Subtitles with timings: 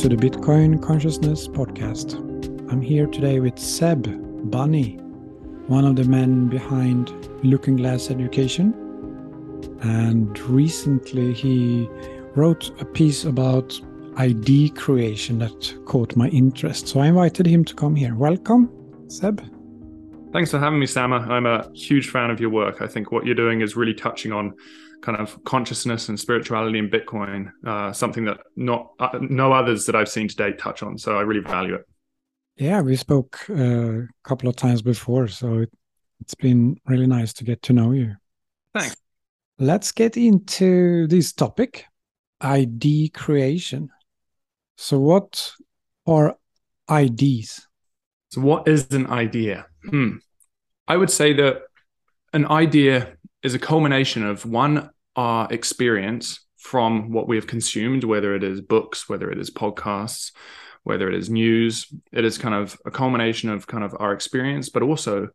[0.00, 2.14] To the Bitcoin Consciousness Podcast.
[2.72, 4.08] I'm here today with Seb
[4.50, 4.96] Bunny,
[5.66, 7.12] one of the men behind
[7.44, 8.72] Looking Glass Education.
[9.82, 11.86] And recently he
[12.34, 13.78] wrote a piece about
[14.16, 16.88] ID creation that caught my interest.
[16.88, 18.14] So I invited him to come here.
[18.14, 18.70] Welcome,
[19.08, 19.44] Seb.
[20.32, 21.26] Thanks for having me, Sama.
[21.28, 22.80] I'm a huge fan of your work.
[22.80, 24.54] I think what you're doing is really touching on
[25.02, 29.96] kind of consciousness and spirituality in Bitcoin, uh, something that not uh, no others that
[29.96, 30.98] I've seen to date touch on.
[30.98, 31.86] So I really value it.
[32.56, 35.72] Yeah, we spoke uh, a couple of times before, so it,
[36.20, 38.16] it's been really nice to get to know you.
[38.74, 38.96] Thanks.
[39.58, 41.86] Let's get into this topic,
[42.40, 43.90] ID creation.
[44.76, 45.52] So, what
[46.06, 46.36] are
[46.90, 47.66] IDs?
[48.30, 49.66] So, what is an idea?
[49.88, 50.16] Hmm.
[50.86, 51.62] I would say that
[52.32, 58.34] an idea is a culmination of one our experience from what we have consumed, whether
[58.34, 60.32] it is books, whether it is podcasts,
[60.84, 61.86] whether it is news.
[62.12, 65.28] It is kind of a culmination of kind of our experience, but also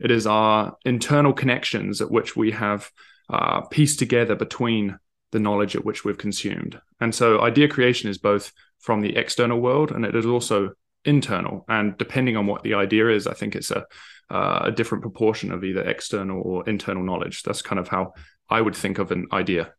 [0.00, 2.90] it is our internal connections at which we have
[3.30, 4.98] uh, pieced together between
[5.30, 6.80] the knowledge at which we've consumed.
[7.00, 10.72] And so idea creation is both from the external world and it is also
[11.04, 11.64] internal.
[11.68, 13.86] And depending on what the idea is, I think it's a
[14.32, 17.42] uh, a different proportion of either external or internal knowledge.
[17.42, 18.14] That's kind of how
[18.48, 19.74] I would think of an idea.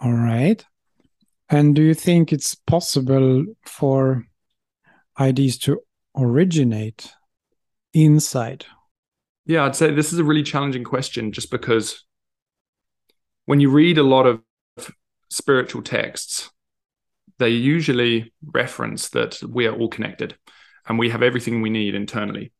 [0.00, 0.64] All right.
[1.48, 4.24] And do you think it's possible for
[5.18, 5.80] ideas to
[6.16, 7.12] originate
[7.92, 8.66] inside?
[9.46, 12.04] Yeah, I'd say this is a really challenging question just because
[13.46, 14.42] when you read a lot of
[15.28, 16.50] spiritual texts,
[17.38, 20.36] they usually reference that we are all connected
[20.86, 22.52] and we have everything we need internally.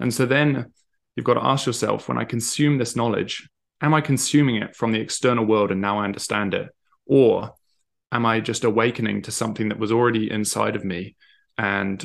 [0.00, 0.72] And so then
[1.16, 3.48] you've got to ask yourself when I consume this knowledge,
[3.80, 6.68] am I consuming it from the external world and now I understand it?
[7.06, 7.52] Or
[8.12, 11.16] am I just awakening to something that was already inside of me?
[11.58, 12.04] And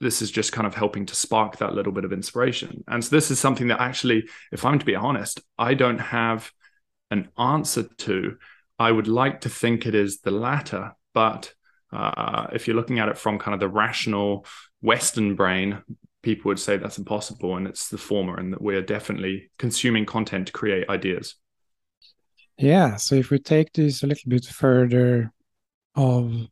[0.00, 2.84] this is just kind of helping to spark that little bit of inspiration.
[2.86, 6.50] And so this is something that actually, if I'm to be honest, I don't have
[7.10, 8.36] an answer to.
[8.78, 11.52] I would like to think it is the latter, but
[11.92, 14.44] uh, if you're looking at it from kind of the rational
[14.82, 15.82] Western brain,
[16.26, 20.48] people would say that's impossible and it's the former and that we're definitely consuming content
[20.48, 21.36] to create ideas.
[22.58, 25.32] Yeah so if we take this a little bit further
[25.94, 26.48] of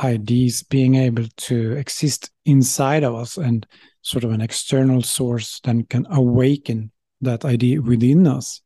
[0.00, 3.64] ideas being able to exist inside of us and
[4.02, 6.90] sort of an external source then can awaken
[7.20, 8.60] that idea within us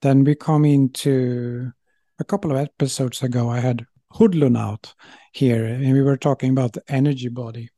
[0.00, 1.72] then we come into
[2.20, 3.84] a couple of episodes ago i had
[4.14, 4.94] Hudlun out
[5.32, 7.68] here and we were talking about the energy body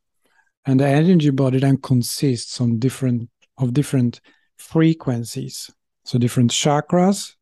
[0.65, 4.21] and the energy body then consists on different of different
[4.57, 5.69] frequencies.
[6.05, 7.35] So different chakras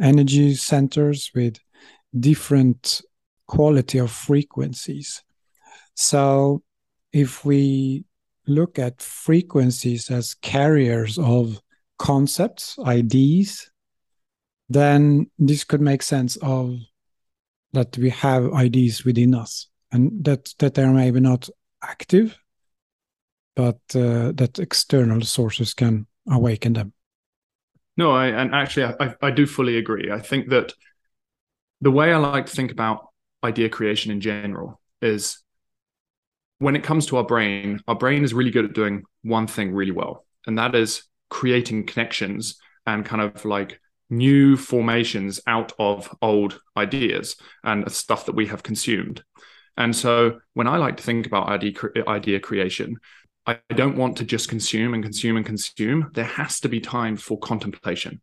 [0.00, 1.58] energy centers with
[2.18, 3.00] different
[3.46, 5.22] quality of frequencies.
[5.94, 6.62] So
[7.12, 8.04] if we
[8.46, 11.60] look at frequencies as carriers of
[11.98, 13.70] concepts ideas
[14.68, 16.76] then this could make sense of
[17.72, 21.48] that we have ideas within us and that that they're maybe not
[21.82, 22.36] active
[23.54, 26.92] but uh, that external sources can awaken them.
[27.96, 30.10] No, I, and actually, I, I do fully agree.
[30.10, 30.72] I think that
[31.80, 33.08] the way I like to think about
[33.44, 35.42] idea creation in general is
[36.58, 39.74] when it comes to our brain, our brain is really good at doing one thing
[39.74, 43.80] really well, and that is creating connections and kind of like
[44.10, 49.24] new formations out of old ideas and stuff that we have consumed.
[49.76, 51.72] And so when I like to think about idea,
[52.06, 52.96] idea creation,
[53.46, 56.10] I don't want to just consume and consume and consume.
[56.14, 58.20] There has to be time for contemplation.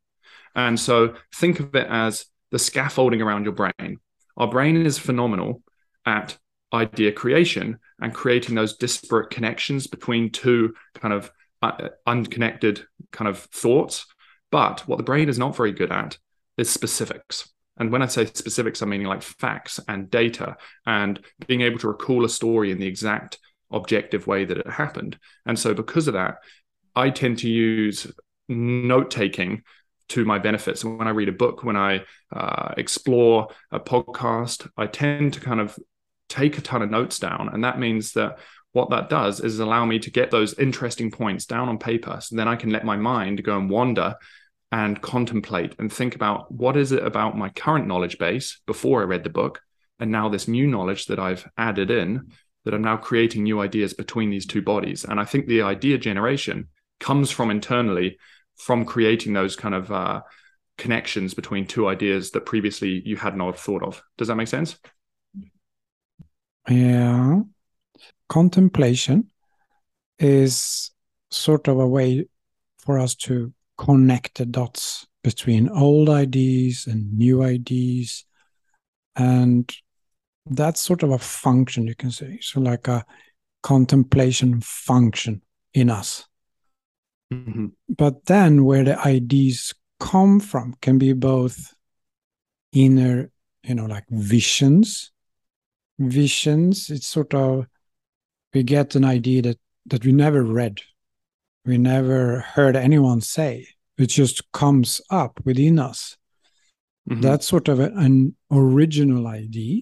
[0.56, 3.98] And so think of it as the scaffolding around your brain.
[4.38, 5.62] Our brain is phenomenal
[6.06, 6.38] at
[6.74, 11.32] idea creation and creating those disparate connections between two kind of
[11.62, 14.06] uh, unconnected kind of thoughts.
[14.52, 16.18] But what the brain is not very good at
[16.58, 17.50] is specifics.
[17.78, 21.88] And when I say specifics, I'm meaning like facts and data and being able to
[21.88, 23.40] recall a story in the exact
[23.72, 25.18] objective way that it happened.
[25.46, 26.38] And so, because of that,
[26.96, 28.08] I tend to use
[28.48, 29.64] note taking
[30.10, 30.78] to my benefit.
[30.78, 35.40] So, when I read a book, when I uh, explore a podcast, I tend to
[35.40, 35.78] kind of
[36.30, 37.50] take a ton of notes down.
[37.52, 38.40] And that means that
[38.72, 42.20] what that does is allow me to get those interesting points down on paper.
[42.22, 44.16] So then I can let my mind go and wander
[44.72, 49.06] and contemplate and think about what is it about my current knowledge base before I
[49.06, 49.62] read the book
[50.00, 52.32] and now this new knowledge that I've added in
[52.70, 55.04] that are now creating new ideas between these two bodies.
[55.04, 56.68] And I think the idea generation
[57.00, 58.20] comes from internally,
[58.58, 60.22] from creating those kind of uh,
[60.78, 64.04] connections between two ideas that previously you had not thought of.
[64.20, 64.78] Does that make sense?
[66.70, 67.40] Yeah.
[68.28, 69.32] Contemplation
[70.20, 70.92] is
[71.32, 72.28] sort of a way
[72.78, 78.26] for us to connect the dots between old ideas and new ideas.
[79.16, 79.68] And
[80.50, 82.40] that's sort of a function, you can say.
[82.42, 83.06] So, like a
[83.64, 85.42] contemplation function
[85.74, 86.26] in us.
[87.34, 87.68] Mm-hmm.
[87.96, 91.74] But then, where the ideas come from can be both
[92.72, 93.32] inner,
[93.64, 95.12] you know, like visions.
[96.00, 97.66] Visions, it's sort of,
[98.54, 100.80] we get an idea that, that we never read,
[101.66, 103.68] we never heard anyone say.
[103.98, 106.16] It just comes up within us.
[107.10, 107.22] Mm-hmm.
[107.22, 109.82] That's sort of an original idea.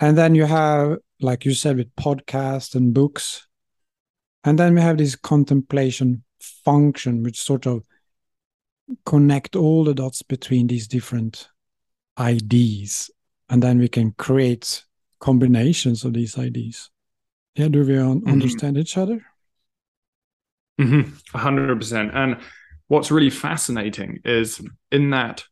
[0.00, 3.46] And then you have, like you said, with podcasts and books.
[4.44, 7.84] And then we have this contemplation function, which sort of
[9.04, 11.48] connect all the dots between these different
[12.18, 13.10] IDs.
[13.48, 14.84] And then we can create
[15.20, 16.90] combinations of these IDs.
[17.56, 18.28] Yeah, do we mm-hmm.
[18.28, 19.24] understand each other?
[20.80, 21.36] Mm-hmm.
[21.36, 22.14] 100%.
[22.14, 22.36] And
[22.86, 24.60] what's really fascinating is
[24.92, 25.44] in that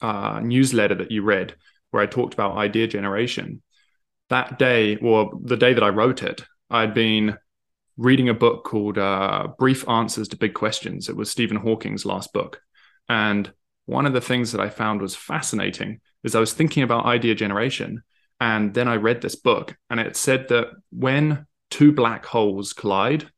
[0.00, 1.54] uh, newsletter that you read,
[1.90, 3.62] where I talked about idea generation,
[4.30, 7.36] that day, or the day that I wrote it, I'd been
[7.96, 11.08] reading a book called uh, Brief Answers to Big Questions.
[11.08, 12.60] It was Stephen Hawking's last book.
[13.08, 13.52] And
[13.86, 17.34] one of the things that I found was fascinating is I was thinking about idea
[17.34, 18.02] generation.
[18.40, 23.28] And then I read this book, and it said that when two black holes collide,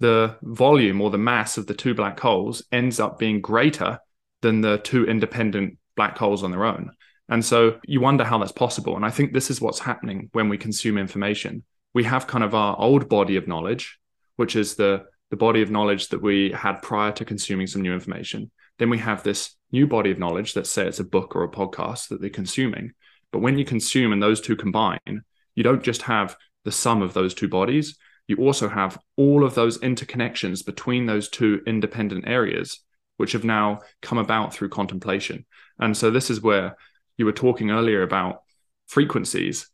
[0.00, 3.98] the volume or the mass of the two black holes ends up being greater
[4.42, 6.90] than the two independent black holes on their own.
[7.28, 8.96] And so you wonder how that's possible.
[8.96, 11.64] And I think this is what's happening when we consume information.
[11.94, 13.98] We have kind of our old body of knowledge,
[14.36, 17.94] which is the, the body of knowledge that we had prior to consuming some new
[17.94, 18.50] information.
[18.78, 21.50] Then we have this new body of knowledge, let's say it's a book or a
[21.50, 22.92] podcast that they're consuming.
[23.32, 25.22] But when you consume and those two combine,
[25.54, 27.96] you don't just have the sum of those two bodies,
[28.26, 32.80] you also have all of those interconnections between those two independent areas,
[33.16, 35.44] which have now come about through contemplation.
[35.78, 36.76] And so this is where
[37.16, 38.42] you were talking earlier about
[38.86, 39.68] frequencies.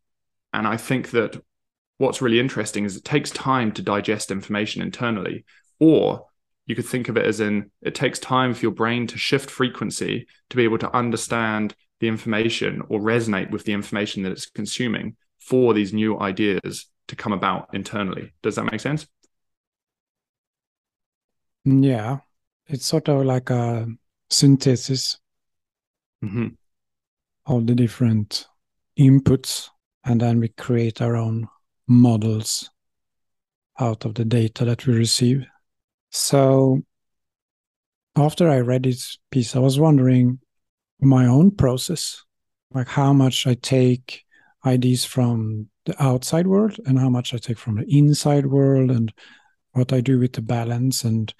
[0.53, 1.41] And I think that
[1.99, 5.45] what's really interesting is it takes time to digest information internally.
[5.79, 6.27] Or
[6.67, 9.51] you could think of it as in it takes time for your brain to shift
[9.51, 14.47] frequency to be able to understand the information or resonate with the information that it's
[14.47, 18.33] consuming for these new ideas to come about internally.
[18.43, 19.07] Does that make sense?
[21.65, 22.19] Yeah,
[22.67, 23.87] it's sort of like a
[24.31, 25.19] synthesis
[26.25, 26.49] mm-hmm.
[27.47, 28.47] Of the different
[28.99, 29.69] inputs,
[30.05, 31.49] and then we create our own
[31.89, 32.71] models
[33.79, 35.47] out of the data that we receive.
[36.11, 36.83] So,
[38.17, 40.41] after I read this piece, I was wondering
[41.01, 42.23] my own process,
[42.73, 44.25] like how much I take
[44.65, 49.13] ideas from the outside world and how much I take from the inside world and
[49.73, 51.05] what I do with the balance.
[51.05, 51.33] And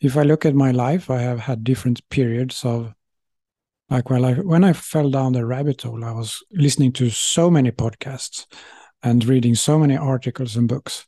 [0.00, 2.94] if I look at my life, I have had different periods of
[3.90, 7.50] like when I when I fell down the rabbit hole, I was listening to so
[7.50, 8.46] many podcasts
[9.02, 11.06] and reading so many articles and books.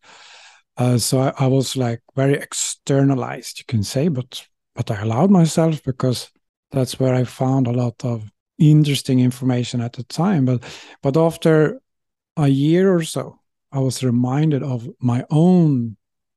[0.77, 5.31] Uh, so I, I was like very externalized, you can say, but but I allowed
[5.31, 6.31] myself because
[6.73, 10.45] that's where I found a lot of interesting information at the time.
[10.45, 10.65] But
[11.03, 11.81] but after
[12.37, 13.39] a year or so,
[13.71, 15.97] I was reminded of my own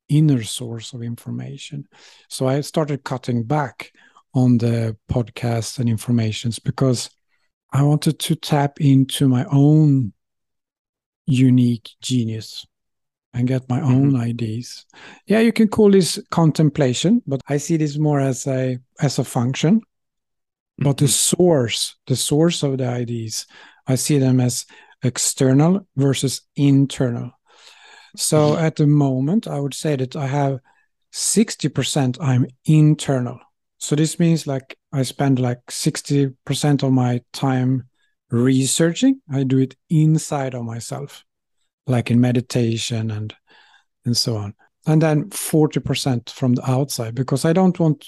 [0.10, 1.88] inner source of information.
[2.30, 3.92] So I started cutting back
[4.36, 7.10] on the podcast and informations because
[7.72, 10.14] I wanted to tap into my own
[11.26, 12.68] unique genius
[13.34, 14.22] and get my own mm-hmm.
[14.22, 14.86] ideas.
[15.26, 19.24] Yeah, you can call this contemplation, but I see this more as a as a
[19.24, 19.80] function.
[19.80, 20.84] Mm-hmm.
[20.84, 21.38] But the mm-hmm.
[21.38, 23.48] source, the source of the ideas,
[23.88, 24.66] I see them as
[25.04, 27.32] external versus internal.
[28.16, 28.66] So mm-hmm.
[28.66, 30.60] at the moment, I would say that I have
[31.14, 33.40] 60% I'm internal.
[33.78, 37.84] So this means like I spend like 60% of my time
[38.30, 39.22] researching.
[39.32, 41.24] I do it inside of myself,
[41.88, 43.36] like in meditation and
[44.06, 44.54] and so on.
[44.88, 48.06] And then 40% from the outside because I don't want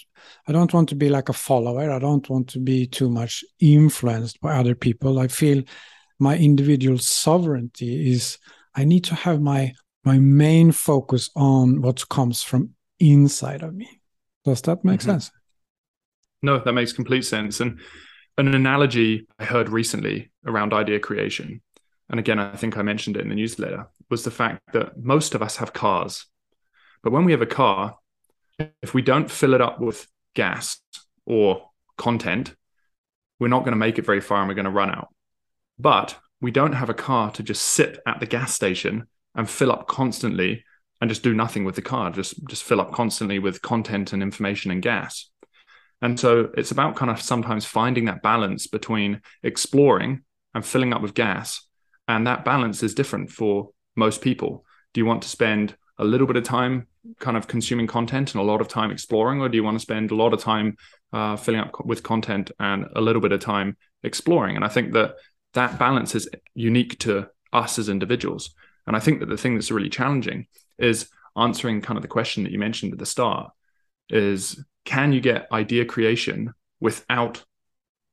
[0.48, 1.92] I don't want to be like a follower.
[1.92, 5.20] I don't want to be too much influenced by other people.
[5.20, 5.64] I feel
[6.20, 8.38] my individual sovereignty is
[8.76, 12.70] I need to have my my main focus on what comes from
[13.00, 14.02] inside of me.
[14.46, 15.12] Does that make mm-hmm.
[15.12, 15.32] sense?
[16.42, 17.60] No, that makes complete sense.
[17.60, 17.80] And
[18.38, 21.62] an analogy I heard recently around idea creation,
[22.10, 25.36] and again, I think I mentioned it in the newsletter, was the fact that most
[25.36, 26.26] of us have cars.
[27.04, 27.98] But when we have a car,
[28.82, 30.80] if we don't fill it up with gas
[31.26, 32.56] or content,
[33.40, 35.10] we're not going to make it very far and we're going to run out.
[35.78, 39.72] But we don't have a car to just sit at the gas station and fill
[39.72, 40.64] up constantly
[41.02, 44.24] and just do nothing with the car, just just fill up constantly with content and
[44.24, 45.30] information and gas.
[46.02, 50.22] And so it's about kind of sometimes finding that balance between exploring
[50.54, 51.68] and filling up with gas.
[52.08, 54.64] And that balance is different for most people.
[54.94, 56.88] Do you want to spend a little bit of time
[57.20, 59.82] kind of consuming content and a lot of time exploring, or do you want to
[59.82, 60.78] spend a lot of time
[61.14, 64.56] uh, filling up with content and a little bit of time exploring?
[64.56, 65.16] And I think that
[65.54, 68.54] that balance is unique to us as individuals.
[68.86, 72.44] And I think that the thing that's really challenging is answering kind of the question
[72.44, 73.52] that you mentioned at the start
[74.10, 77.44] is can you get idea creation without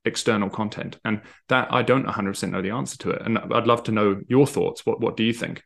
[0.04, 0.99] external content?
[1.04, 3.23] And that i don't 100% know the answer to it.
[3.23, 4.85] And i'd love to know your thoughts.
[4.85, 5.62] What what do you think?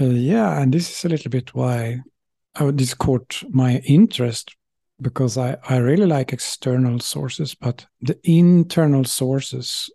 [0.00, 1.98] Uh, yeah and this is a little bit why
[2.54, 4.54] I, would this caught my interest
[5.00, 9.90] because I, I really like external sources but the internal sources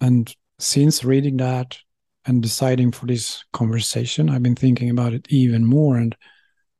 [0.00, 1.78] and since reading that
[2.26, 6.14] and deciding for this conversation i've been thinking about it even more and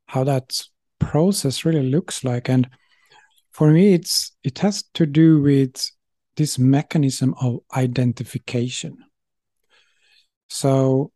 [0.05, 0.63] how that
[1.05, 2.49] process really looks like.
[2.49, 2.69] And
[3.51, 5.89] for me it's it has to do with
[6.35, 8.97] this mechanism of identification.
[10.49, 11.11] So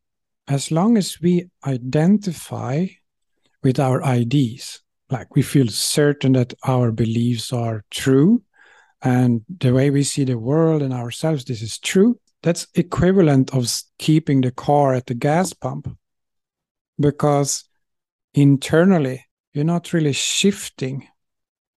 [0.47, 2.87] as long as we identify
[3.63, 8.41] with our IDs like we feel certain that our beliefs are true
[9.01, 13.67] and the way we see the world and ourselves this is true that's equivalent of
[13.97, 15.89] keeping the car at the gas pump.
[16.99, 17.65] Because
[18.33, 19.25] internally
[19.57, 21.07] you're not really shifting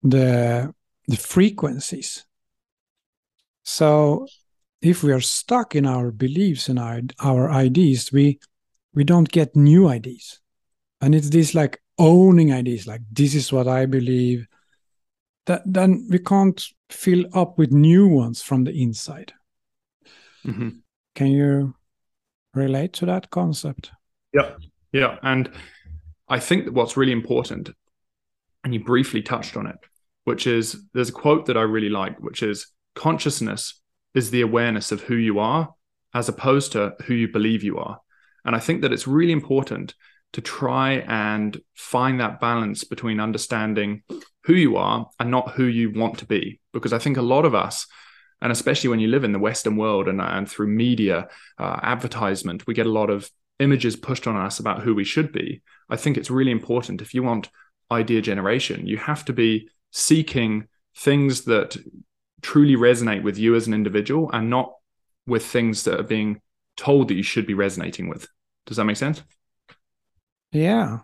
[0.03, 0.73] the
[1.07, 2.25] the frequencies
[3.63, 4.27] so
[4.81, 8.39] if we are stuck in our beliefs and our, our IDs we
[8.93, 10.41] we don't get new ideas.
[11.01, 14.45] and it's this like owning ideas, like this is what i believe
[15.45, 19.31] that then we can't fill up with new ones from the inside
[20.45, 20.69] mm-hmm.
[21.15, 21.73] can you
[22.53, 23.91] relate to that concept
[24.33, 24.51] yeah
[24.91, 25.49] yeah and
[26.29, 27.69] I think that what's really important,
[28.63, 29.77] and you briefly touched on it,
[30.25, 33.81] which is there's a quote that I really like, which is consciousness
[34.13, 35.73] is the awareness of who you are
[36.13, 37.99] as opposed to who you believe you are.
[38.45, 39.93] And I think that it's really important
[40.33, 44.03] to try and find that balance between understanding
[44.43, 46.59] who you are and not who you want to be.
[46.73, 47.87] Because I think a lot of us,
[48.41, 52.67] and especially when you live in the Western world and, and through media, uh, advertisement,
[52.67, 55.61] we get a lot of images pushed on us about who we should be.
[55.89, 57.49] I think it's really important if you want
[57.91, 61.77] idea generation, you have to be seeking things that
[62.41, 64.73] truly resonate with you as an individual and not
[65.25, 66.41] with things that are being
[66.77, 68.27] told that you should be resonating with.
[68.65, 69.23] Does that make sense?
[70.51, 70.99] Yeah.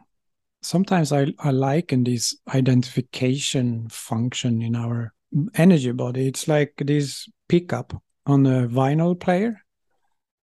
[0.61, 5.13] Sometimes I, I liken this identification function in our
[5.55, 6.27] energy body.
[6.27, 7.93] It's like this pickup
[8.25, 9.61] on a vinyl player.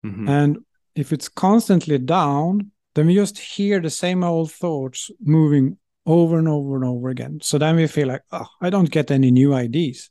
[0.05, 0.27] Mm-hmm.
[0.27, 0.57] And
[0.95, 6.47] if it's constantly down, then we just hear the same old thoughts moving over and
[6.47, 7.39] over and over again.
[7.41, 10.09] So then we feel like, oh, I don't get any new ideas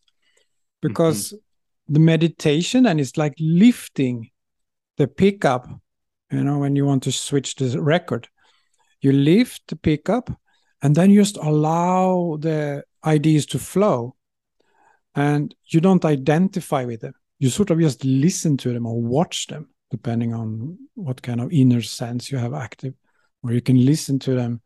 [0.81, 1.95] because mm-hmm.
[1.95, 4.31] the meditation and it's like lifting
[4.97, 5.69] the pickup.
[6.31, 8.29] You know, when you want to switch the record,
[9.01, 10.31] you lift the pickup
[10.83, 14.15] and then you just allow the ideas to flow
[15.15, 17.15] and you don't identify with them.
[17.39, 21.53] You sort of just listen to them or watch them depending on what kind of
[21.53, 22.95] inner sense you have active,
[23.43, 24.61] or you can listen to them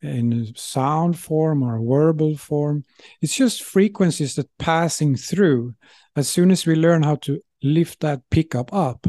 [0.00, 2.84] in sound form or verbal form.
[3.20, 5.74] It's just frequencies that passing through.
[6.16, 9.06] As soon as we learn how to lift that pickup up,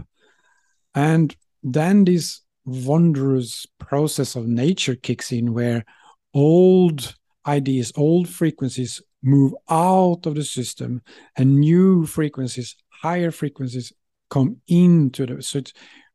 [0.95, 5.85] and then this wondrous process of nature kicks in where
[6.33, 7.15] old
[7.45, 11.01] ideas, old frequencies move out of the system
[11.35, 13.91] and new frequencies, higher frequencies
[14.29, 15.61] come into the so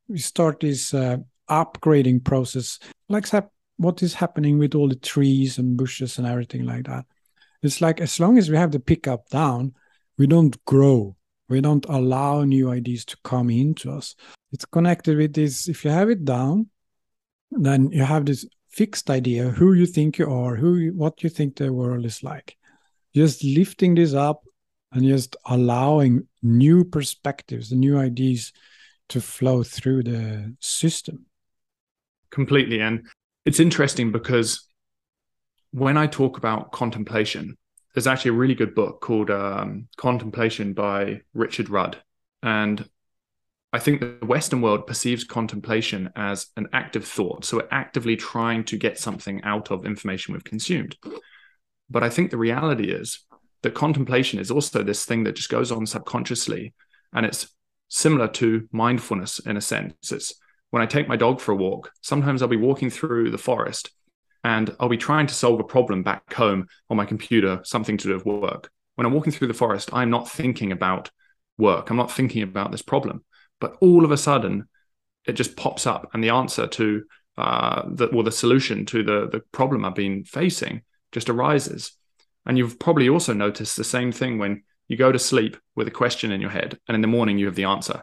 [0.09, 1.17] we start this uh,
[1.49, 2.79] upgrading process.
[3.09, 3.27] Like
[3.77, 7.07] what is happening with all the trees and bushes and everything like that?
[7.63, 9.75] It's like as long as we have the pickup down
[10.17, 11.17] we don't grow.
[11.49, 14.15] We don't allow new ideas to come into us.
[14.53, 16.71] It's connected with this if you have it down
[17.51, 21.31] then you have this fixed idea who you think you are who you, what you
[21.31, 22.57] think the world is like.
[23.15, 24.45] Just lifting this up
[24.95, 28.53] and just allowing new perspectives, the new ideas
[29.11, 31.27] to flow through the system.
[32.31, 32.81] Completely.
[32.81, 33.07] And
[33.45, 34.67] it's interesting because
[35.73, 37.59] when I talk about contemplation,
[37.93, 41.99] there's actually a really good book called um, Contemplation by Richard Rudd.
[42.43, 42.89] And
[43.73, 47.45] I think the Western world perceives contemplation as an active thought.
[47.45, 50.97] So we're actively trying to get something out of information we've consumed.
[51.91, 53.21] But I think the reality is
[53.65, 56.73] that contemplation is also this thing that just goes on subconsciously
[57.13, 57.49] and it's
[57.89, 60.13] similar to mindfulness in a sense.
[60.13, 60.35] It's
[60.71, 63.91] when I take my dog for a walk, sometimes I'll be walking through the forest
[64.43, 68.09] and I'll be trying to solve a problem back home on my computer, something to
[68.09, 68.71] do with work.
[68.95, 71.11] When I'm walking through the forest, I'm not thinking about
[71.59, 71.91] work.
[71.91, 73.25] I'm not thinking about this problem.
[73.61, 74.69] But all of a sudden,
[75.25, 77.05] it just pops up, and the answer to
[77.39, 81.97] uh, the or the solution to the the problem I've been facing just arises.
[82.47, 85.93] And you've probably also noticed the same thing when you go to sleep with a
[85.93, 88.03] question in your head, and in the morning you have the answer.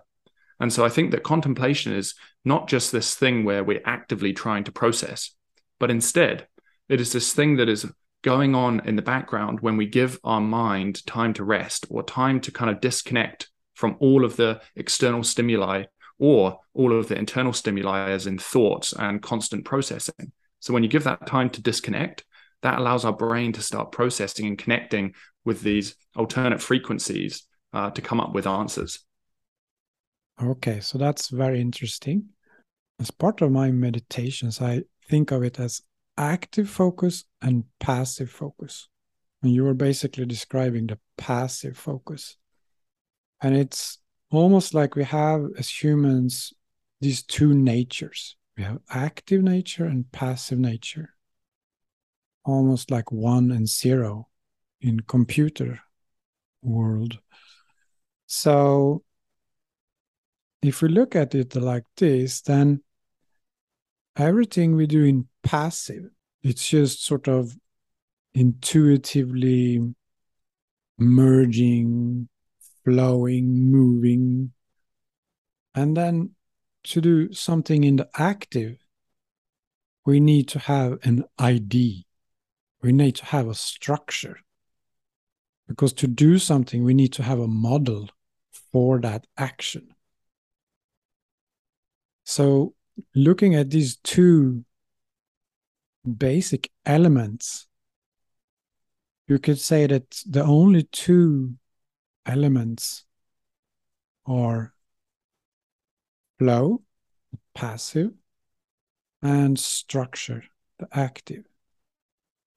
[0.59, 4.63] And so I think that contemplation is not just this thing where we're actively trying
[4.65, 5.35] to process,
[5.79, 6.47] but instead
[6.89, 7.85] it is this thing that is
[8.23, 12.39] going on in the background when we give our mind time to rest or time
[12.41, 15.83] to kind of disconnect from all of the external stimuli
[16.19, 20.31] or all of the internal stimuli as in thoughts and constant processing.
[20.59, 22.23] So when you give that time to disconnect,
[22.61, 25.13] that allows our brain to start processing and connecting
[25.45, 28.99] with these alternate frequencies uh, to come up with answers.
[30.41, 32.29] Okay, so that's very interesting.
[32.99, 35.81] As part of my meditations, I think of it as
[36.17, 38.87] active focus and passive focus.
[39.41, 42.37] And you were basically describing the passive focus.
[43.41, 43.97] And it's
[44.29, 46.53] almost like we have, as humans,
[46.99, 51.15] these two natures we have active nature and passive nature,
[52.43, 54.27] almost like one and zero
[54.79, 55.79] in computer
[56.61, 57.19] world.
[58.25, 59.03] So
[60.61, 62.81] if we look at it like this, then
[64.15, 66.09] everything we do in passive,
[66.43, 67.57] it's just sort of
[68.33, 69.81] intuitively
[70.97, 72.29] merging,
[72.85, 74.53] flowing, moving.
[75.73, 76.31] And then
[76.83, 78.77] to do something in the active,
[80.05, 82.05] we need to have an ID.
[82.81, 84.39] We need to have a structure.
[85.67, 88.09] Because to do something, we need to have a model
[88.71, 89.93] for that action.
[92.23, 92.75] So,
[93.15, 94.65] looking at these two
[96.17, 97.67] basic elements,
[99.27, 101.55] you could say that the only two
[102.25, 103.05] elements
[104.25, 104.73] are
[106.37, 106.81] flow,
[107.53, 108.11] passive,
[109.21, 110.43] and structure,
[110.79, 111.45] the active.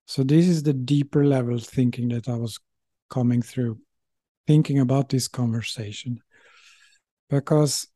[0.06, 2.58] So, this is the deeper level thinking that I was
[3.08, 3.78] coming through,
[4.46, 6.20] thinking about this conversation.
[7.30, 7.86] Because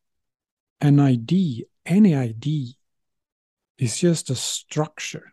[0.81, 2.77] an ID, any ID,
[3.79, 5.33] is just a structure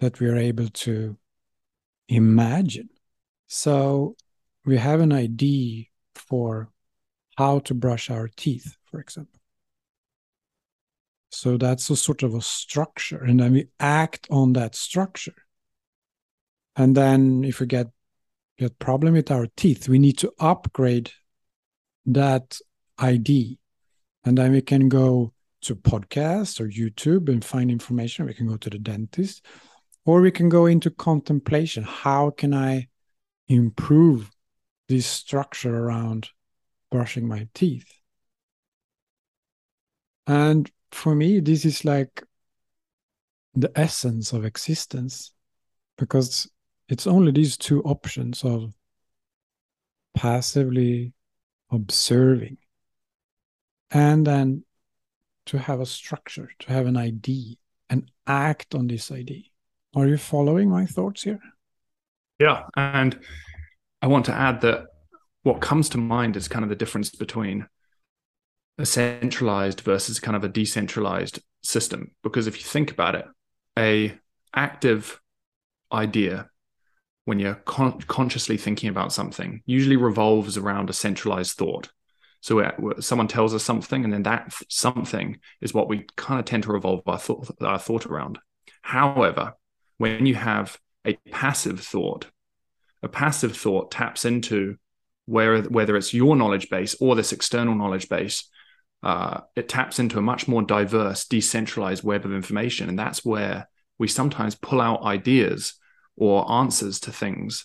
[0.00, 1.16] that we are able to
[2.08, 2.88] imagine.
[3.48, 4.16] So
[4.64, 6.70] we have an ID for
[7.36, 9.40] how to brush our teeth, for example.
[11.30, 15.34] So that's a sort of a structure, and then we act on that structure.
[16.78, 17.88] And then if we get
[18.56, 21.10] get problem with our teeth, we need to upgrade
[22.06, 22.58] that
[22.98, 23.58] ID
[24.24, 28.26] and then we can go to podcast or YouTube and find information.
[28.26, 29.44] We can go to the dentist,
[30.04, 31.82] or we can go into contemplation.
[31.82, 32.88] How can I
[33.48, 34.30] improve
[34.88, 36.30] this structure around
[36.90, 37.90] brushing my teeth?
[40.26, 42.22] And for me, this is like
[43.54, 45.32] the essence of existence
[45.96, 46.48] because
[46.88, 48.74] it's only these two options of
[50.14, 51.12] passively
[51.70, 52.58] observing
[53.90, 54.64] and then
[55.46, 59.50] to have a structure, to have an ID and act on this ID.
[59.94, 61.40] Are you following my thoughts here?
[62.38, 62.64] Yeah.
[62.76, 63.18] And
[64.02, 64.86] I want to add that
[65.42, 67.66] what comes to mind is kind of the difference between
[68.76, 72.12] a centralized versus kind of a decentralized system.
[72.22, 73.24] Because if you think about it,
[73.78, 74.18] a
[74.54, 75.20] active
[75.92, 76.50] idea
[77.28, 81.90] when you're con- consciously thinking about something usually revolves around a centralized thought
[82.40, 86.62] so someone tells us something, and then that something is what we kind of tend
[86.64, 88.38] to revolve our thought, our thought around.
[88.82, 89.54] However,
[89.98, 92.26] when you have a passive thought,
[93.02, 94.76] a passive thought taps into
[95.26, 98.48] where whether it's your knowledge base or this external knowledge base.
[99.00, 103.68] Uh, it taps into a much more diverse, decentralized web of information, and that's where
[103.96, 105.74] we sometimes pull out ideas
[106.18, 107.64] or answers to things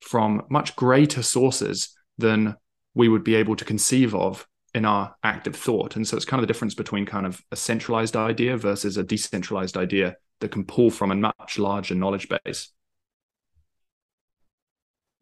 [0.00, 2.56] from much greater sources than
[2.94, 5.96] we would be able to conceive of in our active thought.
[5.96, 9.04] And so it's kind of the difference between kind of a centralized idea versus a
[9.04, 12.70] decentralized idea that can pull from a much larger knowledge base.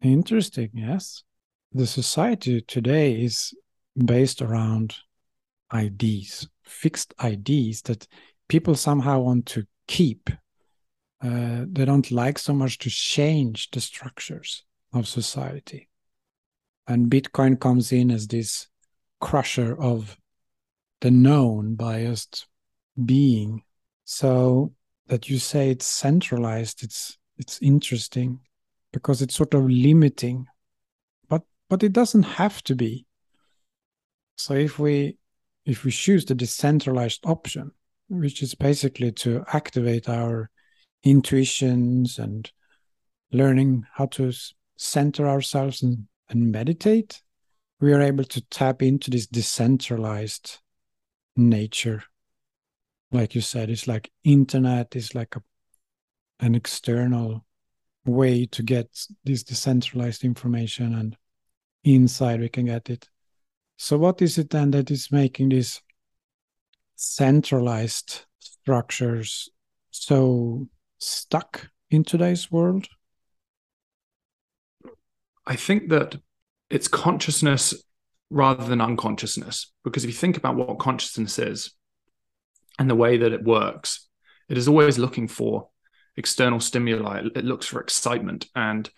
[0.01, 1.23] Interesting, yes.
[1.73, 3.53] The society today is
[3.95, 4.95] based around
[5.73, 8.07] IDs, fixed IDs that
[8.47, 10.29] people somehow want to keep.
[11.21, 15.87] Uh, they don't like so much to change the structures of society
[16.87, 18.67] and bitcoin comes in as this
[19.19, 20.17] crusher of
[20.99, 22.47] the known biased
[23.05, 23.63] being.
[24.03, 24.73] So
[25.07, 28.39] that you say it's centralized, it's it's interesting
[28.91, 30.47] because it's sort of limiting.
[31.29, 33.05] But but it doesn't have to be.
[34.37, 35.17] So if we
[35.65, 37.71] if we choose the decentralized option,
[38.09, 40.49] which is basically to activate our
[41.03, 42.51] intuitions and
[43.31, 44.31] learning how to
[44.77, 47.21] center ourselves and, and meditate,
[47.79, 50.59] we are able to tap into this decentralized
[51.35, 52.03] nature.
[53.11, 55.41] Like you said, it's like internet is like a
[56.41, 57.45] an external
[58.05, 58.87] way to get
[59.23, 61.15] this decentralized information and
[61.83, 63.07] inside we can get it.
[63.77, 65.81] So what is it then that is making these
[66.95, 69.49] centralized structures
[69.91, 70.67] so
[71.01, 72.87] stuck in today's world?
[75.45, 76.19] I think that
[76.69, 77.73] it's consciousness
[78.29, 79.71] rather than unconsciousness.
[79.83, 81.73] Because if you think about what consciousness is
[82.79, 84.07] and the way that it works,
[84.47, 85.69] it is always looking for
[86.15, 87.23] external stimuli.
[87.35, 88.47] It looks for excitement.
[88.55, 88.89] And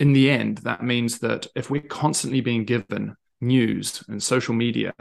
[0.00, 4.92] in the end, that means that if we're constantly being given news and social media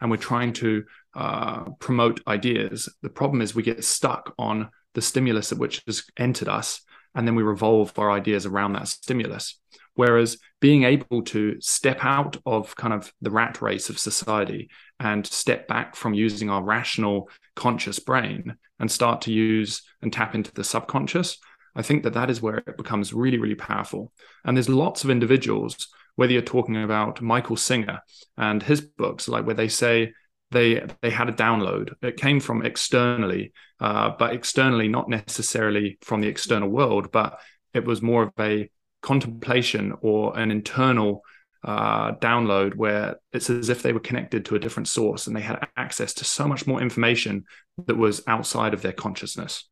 [0.00, 5.02] and we're trying to uh, promote ideas, the problem is we get stuck on the
[5.02, 6.82] stimulus at which has entered us
[7.14, 9.58] and then we revolve our ideas around that stimulus.
[9.94, 15.26] Whereas being able to step out of kind of the rat race of society and
[15.26, 20.52] step back from using our rational, conscious brain and start to use and tap into
[20.52, 21.36] the subconscious,
[21.74, 24.12] I think that that is where it becomes really, really powerful.
[24.44, 28.00] And there's lots of individuals, whether you're talking about Michael Singer
[28.38, 30.12] and his books, like where they say,
[30.52, 31.92] they they had a download.
[32.02, 37.38] It came from externally, uh, but externally not necessarily from the external world, but
[37.74, 38.70] it was more of a
[39.02, 41.22] contemplation or an internal
[41.64, 45.40] uh, download where it's as if they were connected to a different source and they
[45.40, 47.44] had access to so much more information
[47.86, 49.68] that was outside of their consciousness.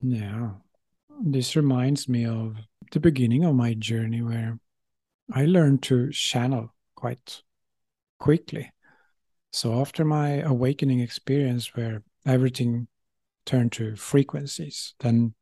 [0.00, 0.50] Yeah.
[1.24, 2.56] This reminds me of
[2.92, 4.58] the beginning of my journey where
[5.32, 7.42] I learned to channel quite
[8.18, 8.70] quickly.
[9.56, 12.88] So after my awakening experience where everything
[13.46, 15.32] turned to frequencies, then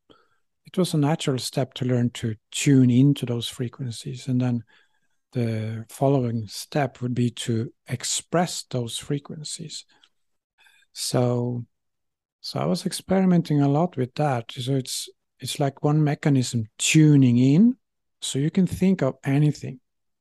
[0.65, 4.29] it was a natural step to learn to tune into those frequencies.
[4.29, 4.63] And then
[5.33, 9.85] the following step would be to express those frequencies.
[10.93, 11.67] So
[12.41, 14.53] so I was experimenting a lot with that.
[14.53, 15.09] So it's
[15.41, 17.79] it's like one mechanism tuning in.
[18.23, 19.81] So you can think of anything,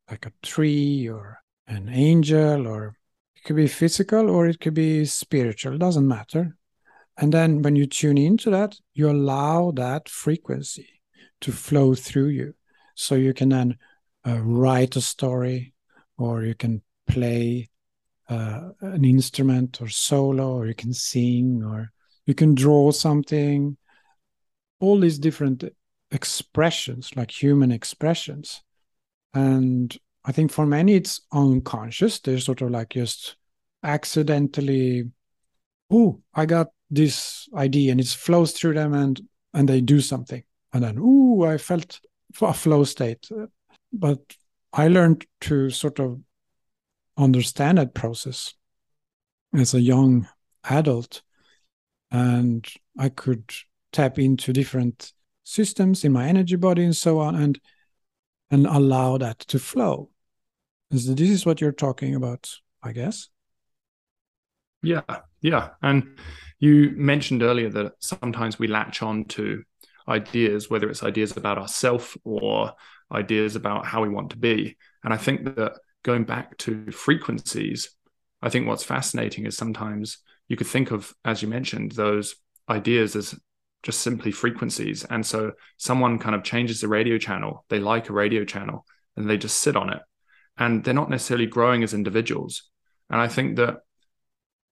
[0.09, 2.97] like a tree or an angel, or
[3.43, 6.57] could be physical or it could be spiritual, it doesn't matter.
[7.17, 11.01] And then when you tune into that, you allow that frequency
[11.41, 12.55] to flow through you.
[12.95, 13.77] So you can then
[14.25, 15.73] uh, write a story
[16.17, 17.69] or you can play
[18.29, 21.91] uh, an instrument or solo or you can sing or
[22.25, 23.77] you can draw something.
[24.79, 25.63] All these different
[26.11, 28.61] expressions, like human expressions.
[29.33, 32.19] And I think for many it's unconscious.
[32.19, 33.35] They're sort of like just
[33.83, 35.11] accidentally,
[35.91, 39.21] oh, I got this idea and it flows through them and
[39.53, 40.43] and they do something.
[40.73, 41.99] And then ooh i felt
[42.41, 43.29] a flow state.
[43.91, 44.19] But
[44.71, 46.19] i learned to sort of
[47.17, 48.53] understand that process
[49.53, 50.27] as a young
[50.63, 51.21] adult
[52.09, 53.51] and i could
[53.91, 57.59] tap into different systems in my energy body and so on and
[58.49, 60.09] and allow that to flow
[60.93, 62.49] this is what you're talking about
[62.81, 63.29] i guess
[64.81, 65.01] yeah
[65.41, 66.17] yeah and
[66.59, 69.63] you mentioned earlier that sometimes we latch on to
[70.07, 72.73] ideas, whether it's ideas about ourself or
[73.11, 74.77] ideas about how we want to be.
[75.03, 77.89] And I think that going back to frequencies,
[78.41, 82.35] I think what's fascinating is sometimes you could think of, as you mentioned, those
[82.69, 83.35] ideas as
[83.83, 85.03] just simply frequencies.
[85.03, 89.29] And so someone kind of changes the radio channel, they like a radio channel, and
[89.29, 90.01] they just sit on it.
[90.57, 92.69] And they're not necessarily growing as individuals.
[93.09, 93.79] And I think that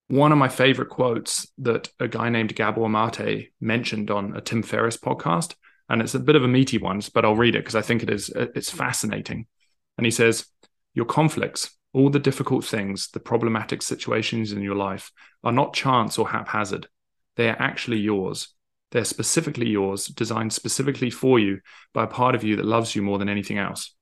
[0.08, 4.62] one of my favorite quotes that a guy named Gabor Mate mentioned on a Tim
[4.62, 5.56] Ferriss podcast,
[5.90, 8.04] and it's a bit of a meaty one, but I'll read it because I think
[8.04, 9.48] it is it's fascinating.
[9.98, 10.46] And he says,
[10.94, 15.12] "Your conflicts, all the difficult things, the problematic situations in your life,
[15.44, 16.88] are not chance or haphazard.
[17.36, 18.54] They are actually yours.
[18.92, 21.62] They're specifically yours, designed specifically for you
[21.94, 23.96] by a part of you that loves you more than anything else.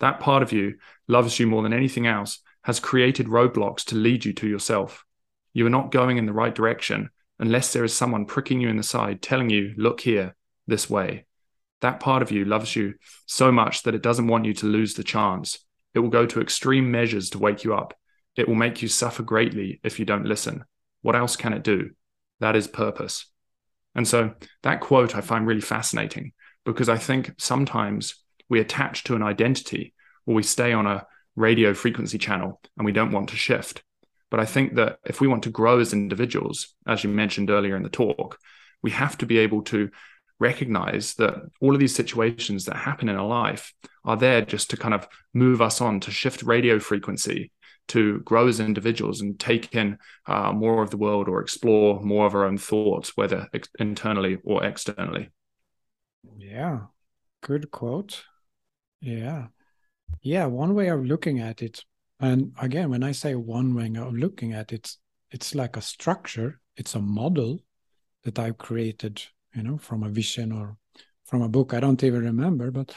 [0.00, 0.76] That part of you
[1.08, 5.06] loves you more than anything else." Has created roadblocks to lead you to yourself
[5.56, 8.76] you are not going in the right direction unless there is someone pricking you in
[8.76, 11.24] the side telling you, look here, this way.
[11.80, 14.92] That part of you loves you so much that it doesn't want you to lose
[14.92, 15.58] the chance
[15.94, 17.94] It will go to extreme measures to wake you up.
[18.36, 20.62] It will make you suffer greatly if you don't listen.
[21.00, 21.92] What else can it do?
[22.40, 23.24] That is purpose.
[23.94, 26.32] And so that quote I find really fascinating
[26.66, 29.94] because I think sometimes we attach to an identity
[30.26, 33.82] or we stay on a radio frequency channel and we don't want to shift.
[34.30, 37.76] But I think that if we want to grow as individuals, as you mentioned earlier
[37.76, 38.38] in the talk,
[38.82, 39.90] we have to be able to
[40.38, 43.72] recognize that all of these situations that happen in our life
[44.04, 47.50] are there just to kind of move us on to shift radio frequency
[47.88, 52.26] to grow as individuals and take in uh, more of the world or explore more
[52.26, 55.30] of our own thoughts, whether ex- internally or externally.
[56.36, 56.80] Yeah,
[57.42, 58.24] good quote.
[59.00, 59.48] Yeah.
[60.22, 61.84] Yeah, one way of looking at it,
[62.20, 64.96] and again, when I say one way of looking at it,
[65.30, 67.60] it's like a structure, it's a model
[68.24, 69.22] that I've created,
[69.54, 70.76] you know, from a vision or
[71.24, 71.74] from a book.
[71.74, 72.94] I don't even remember, but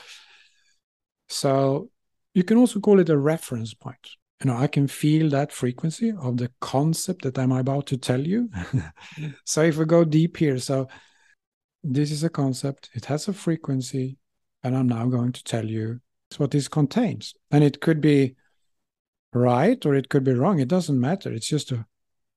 [1.28, 1.90] so
[2.34, 4.10] you can also call it a reference point.
[4.44, 8.22] You know, I can feel that frequency of the concept that I'm about to tell
[8.22, 8.50] you.
[9.44, 10.88] so if we go deep here, so
[11.84, 14.18] this is a concept, it has a frequency,
[14.64, 16.02] and I'm now going to tell you
[16.38, 17.34] what this contains.
[17.52, 18.36] And it could be
[19.34, 20.60] right or it could be wrong.
[20.60, 21.32] It doesn't matter.
[21.32, 21.86] It's just a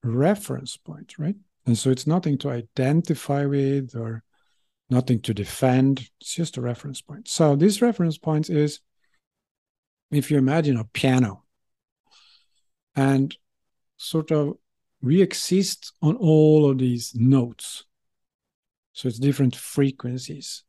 [0.03, 1.35] reference point, right?
[1.65, 4.23] And so it's nothing to identify with or
[4.89, 6.09] nothing to defend.
[6.19, 7.27] It's just a reference point.
[7.27, 8.79] So this reference point is
[10.11, 11.43] if you imagine a piano
[12.95, 13.35] and
[13.97, 14.57] sort of
[15.01, 17.83] we exist on all of these notes.
[18.93, 20.63] So it's different frequencies.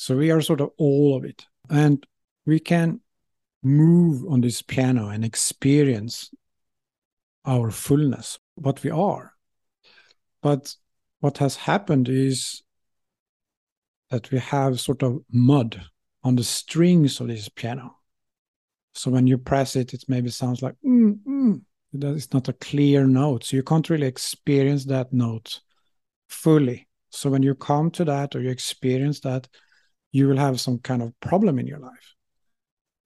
[0.00, 1.44] So we are sort of all of it.
[1.68, 2.06] And
[2.46, 3.00] we can
[3.62, 6.30] move on this piano and experience
[7.44, 9.34] our fullness, what we are.
[10.40, 10.74] But
[11.18, 12.62] what has happened is
[14.08, 15.78] that we have sort of mud
[16.24, 17.94] on the strings of this piano.
[18.94, 21.60] So when you press it, it maybe sounds like, mm, mm.
[21.92, 23.44] it's not a clear note.
[23.44, 25.60] So you can't really experience that note
[26.30, 26.88] fully.
[27.10, 29.46] So when you come to that or you experience that,
[30.12, 32.14] you will have some kind of problem in your life.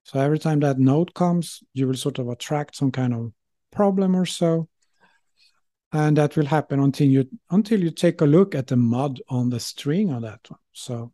[0.05, 3.33] So every time that note comes, you will sort of attract some kind of
[3.73, 4.69] problem or so.
[5.93, 9.51] And that will happen until you until you take a look at the mud on
[9.51, 10.59] the string on that one.
[10.73, 11.12] So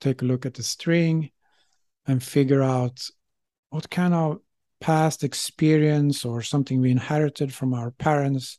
[0.00, 1.30] take a look at the string
[2.06, 3.00] and figure out
[3.70, 4.40] what kind of
[4.80, 8.58] past experience or something we inherited from our parents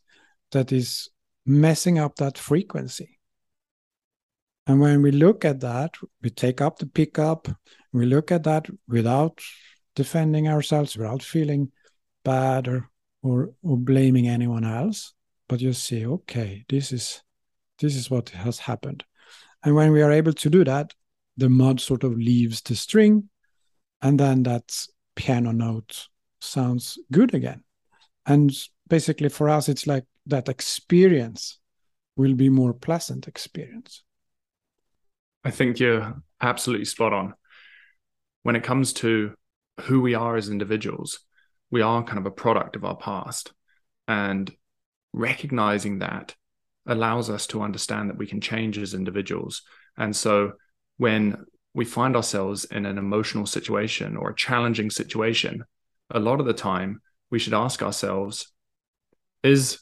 [0.51, 1.09] that is
[1.45, 3.19] messing up that frequency.
[4.65, 7.47] And when we look at that, we take up the pickup,
[7.91, 9.41] we look at that without
[9.95, 11.71] defending ourselves, without feeling
[12.23, 12.89] bad or,
[13.21, 15.13] or, or blaming anyone else,
[15.47, 17.21] but you see, okay, this is
[17.79, 19.03] this is what has happened.
[19.63, 20.93] And when we are able to do that,
[21.37, 23.29] the mud sort of leaves the string,
[24.01, 26.07] and then that piano note
[26.39, 27.63] sounds good again.
[28.25, 28.51] And
[28.87, 31.59] basically for us, it's like that experience
[32.15, 34.03] will be more pleasant experience.
[35.43, 37.33] I think you're absolutely spot on.
[38.43, 39.33] When it comes to
[39.81, 41.19] who we are as individuals,
[41.71, 43.51] we are kind of a product of our past.
[44.07, 44.51] And
[45.13, 46.35] recognizing that
[46.85, 49.61] allows us to understand that we can change as individuals.
[49.97, 50.53] And so
[50.97, 55.63] when we find ourselves in an emotional situation or a challenging situation,
[56.09, 57.01] a lot of the time
[57.31, 58.51] we should ask ourselves
[59.43, 59.79] is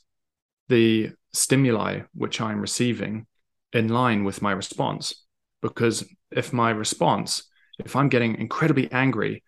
[0.69, 3.25] the stimuli which I'm receiving
[3.73, 5.25] in line with my response?
[5.61, 7.43] Because if my response,
[7.79, 9.43] if I'm getting incredibly angry,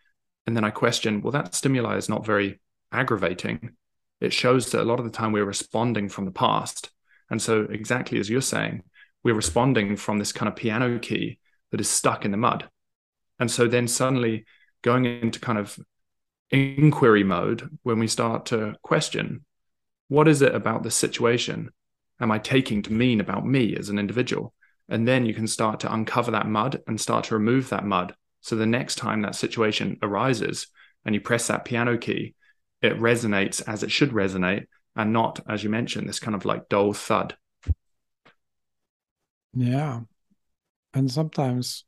[0.46, 2.60] and then I question, well, that stimuli is not very
[2.92, 3.72] aggravating,
[4.22, 6.92] it shows that a lot of the time we're responding from the past.
[7.30, 8.84] And so, exactly as you're saying,
[9.24, 11.40] we're responding from this kind of piano key
[11.72, 12.70] that is stuck in the mud.
[13.40, 14.46] And so, then suddenly
[14.82, 15.80] going into kind of
[16.52, 19.44] inquiry mode when we start to question
[20.08, 21.72] what is it about the situation
[22.20, 24.54] am I taking to mean about me as an individual?
[24.90, 28.16] And then you can start to uncover that mud and start to remove that mud.
[28.42, 30.68] So the next time that situation arises
[31.06, 32.36] and you press that piano key,
[32.82, 34.66] it resonates as it should resonate
[34.96, 37.36] and not, as you mentioned, this kind of like dull thud.
[39.54, 40.02] Yeah.
[40.94, 41.86] And sometimes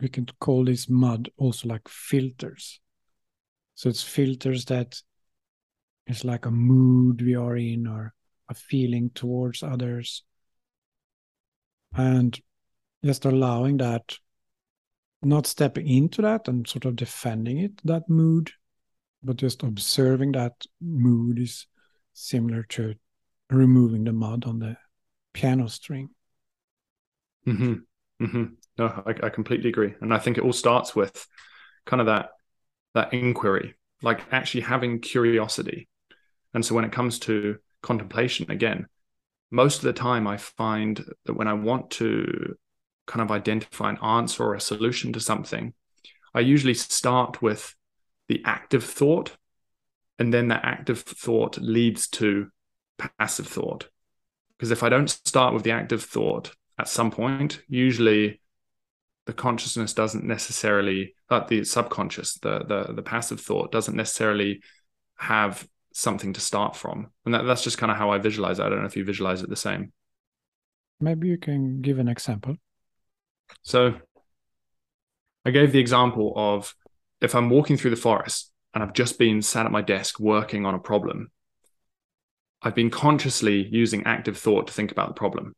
[0.00, 2.80] we can call this mud also like filters.
[3.74, 5.00] So it's filters that
[6.06, 8.14] it's like a mood we are in or
[8.48, 10.22] a feeling towards others
[11.96, 12.40] and
[13.04, 14.16] just allowing that
[15.22, 18.50] not stepping into that and sort of defending it that mood
[19.22, 21.66] but just observing that mood is
[22.12, 22.94] similar to
[23.50, 24.76] removing the mud on the
[25.32, 26.10] piano string
[27.46, 27.74] mm-hmm.
[28.22, 28.44] Mm-hmm.
[28.78, 31.26] no I, I completely agree and i think it all starts with
[31.86, 32.30] kind of that
[32.94, 35.88] that inquiry like actually having curiosity.
[36.54, 38.86] And so when it comes to contemplation, again,
[39.50, 42.56] most of the time I find that when I want to
[43.06, 45.72] kind of identify an answer or a solution to something,
[46.34, 47.74] I usually start with
[48.28, 49.36] the active thought,
[50.18, 52.48] and then that active thought leads to
[53.18, 53.88] passive thought.
[54.56, 58.40] Because if I don't start with the active thought at some point, usually
[59.26, 64.60] the consciousness doesn't necessarily, uh, the subconscious, the, the the passive thought doesn't necessarily
[65.16, 68.62] have something to start from, and that, that's just kind of how I visualize it.
[68.64, 69.92] I don't know if you visualize it the same.
[71.00, 72.56] Maybe you can give an example.
[73.62, 73.94] So,
[75.44, 76.74] I gave the example of
[77.20, 80.66] if I'm walking through the forest and I've just been sat at my desk working
[80.66, 81.30] on a problem,
[82.62, 85.54] I've been consciously using active thought to think about the problem.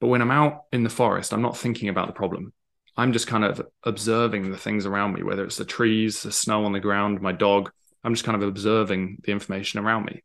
[0.00, 2.52] But when I'm out in the forest, I'm not thinking about the problem.
[2.96, 6.64] I'm just kind of observing the things around me, whether it's the trees, the snow
[6.64, 7.70] on the ground, my dog.
[8.02, 10.22] I'm just kind of observing the information around me.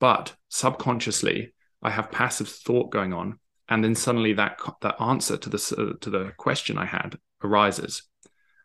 [0.00, 5.48] But subconsciously, I have passive thought going on, and then suddenly that that answer to
[5.48, 8.02] the uh, to the question I had arises.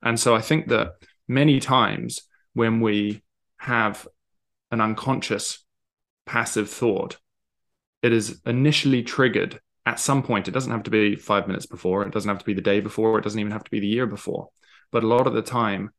[0.01, 0.93] And so I think that
[1.27, 2.21] many times
[2.53, 3.23] when we
[3.59, 4.07] have
[4.71, 5.63] an unconscious
[6.25, 7.17] passive thought,
[8.01, 10.47] it is initially triggered at some point.
[10.47, 12.79] It doesn't have to be five minutes before, it doesn't have to be the day
[12.79, 14.49] before, it doesn't even have to be the year before.
[14.91, 15.91] But a lot of the time,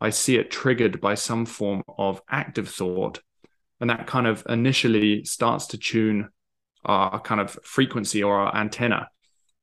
[0.00, 3.20] I see it triggered by some form of active thought.
[3.80, 6.28] And that kind of initially starts to tune
[6.84, 9.08] our kind of frequency or our antenna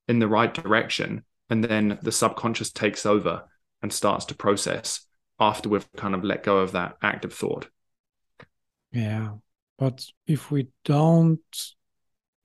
[0.08, 1.24] in the right direction.
[1.50, 3.44] And then the subconscious takes over
[3.82, 5.06] and starts to process
[5.40, 7.70] after we've kind of let go of that active thought.
[8.92, 9.34] Yeah.
[9.78, 11.40] But if we don't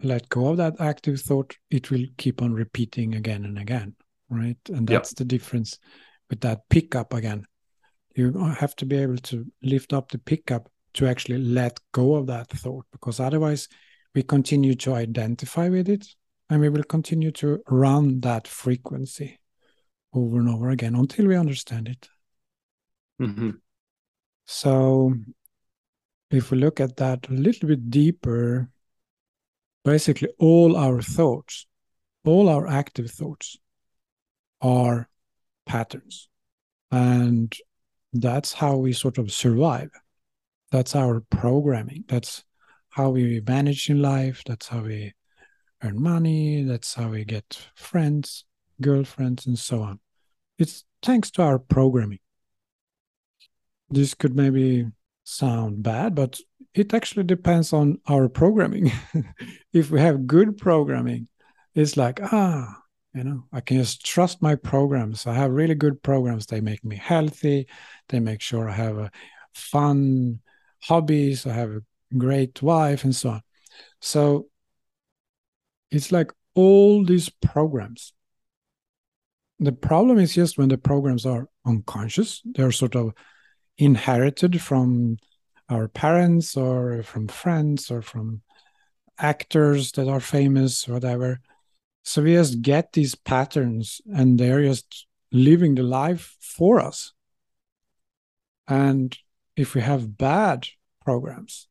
[0.02, 3.94] let go of that active thought, it will keep on repeating again and again.
[4.28, 4.58] Right.
[4.68, 5.16] And that's yep.
[5.16, 5.78] the difference
[6.28, 7.46] with that pickup again.
[8.14, 12.26] You have to be able to lift up the pickup to actually let go of
[12.26, 13.68] that thought because otherwise
[14.14, 16.06] we continue to identify with it
[16.50, 19.40] and we will continue to run that frequency
[20.12, 22.08] over and over again until we understand it.
[23.20, 23.50] Mm-hmm.
[24.44, 25.14] So
[26.30, 28.70] if we look at that a little bit deeper,
[29.84, 31.66] basically all our thoughts,
[32.24, 33.56] all our active thoughts
[34.60, 35.08] are
[35.64, 36.28] patterns.
[36.90, 37.54] And
[38.12, 39.90] that's how we sort of survive.
[40.70, 42.04] That's our programming.
[42.08, 42.44] That's
[42.90, 44.42] how we manage in life.
[44.46, 45.12] That's how we
[45.82, 46.62] earn money.
[46.62, 48.44] That's how we get friends,
[48.80, 50.00] girlfriends, and so on.
[50.58, 52.20] It's thanks to our programming.
[53.90, 54.86] This could maybe
[55.24, 56.40] sound bad, but
[56.74, 58.92] it actually depends on our programming.
[59.72, 61.28] if we have good programming,
[61.74, 62.81] it's like, ah,
[63.14, 65.26] you know, I can just trust my programs.
[65.26, 66.46] I have really good programs.
[66.46, 67.66] They make me healthy.
[68.08, 69.10] They make sure I have a
[69.54, 70.40] fun
[70.82, 71.46] hobbies.
[71.46, 71.82] I have a
[72.16, 73.42] great wife and so on.
[74.00, 74.46] So
[75.90, 78.14] it's like all these programs.
[79.58, 83.12] The problem is just when the programs are unconscious, they're sort of
[83.76, 85.18] inherited from
[85.68, 88.42] our parents or from friends or from
[89.18, 91.40] actors that are famous or whatever
[92.02, 97.12] so we just get these patterns and they're just living the life for us
[98.68, 99.16] and
[99.56, 100.66] if we have bad
[101.04, 101.68] programs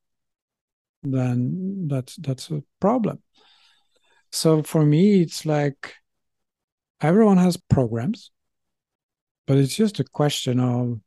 [1.03, 3.21] then that's that's a problem
[4.31, 5.95] so for me it's like
[7.01, 8.31] everyone has programs
[9.47, 10.99] but it's just a question of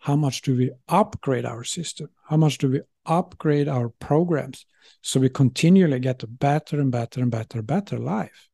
[0.00, 2.08] how much do we upgrade our system?
[2.28, 4.66] How much do we upgrade our programs
[5.02, 8.49] so we continually get a better and better and better, better life?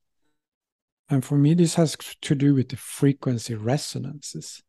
[1.09, 4.63] And for me, this has to do with the frequency resonances.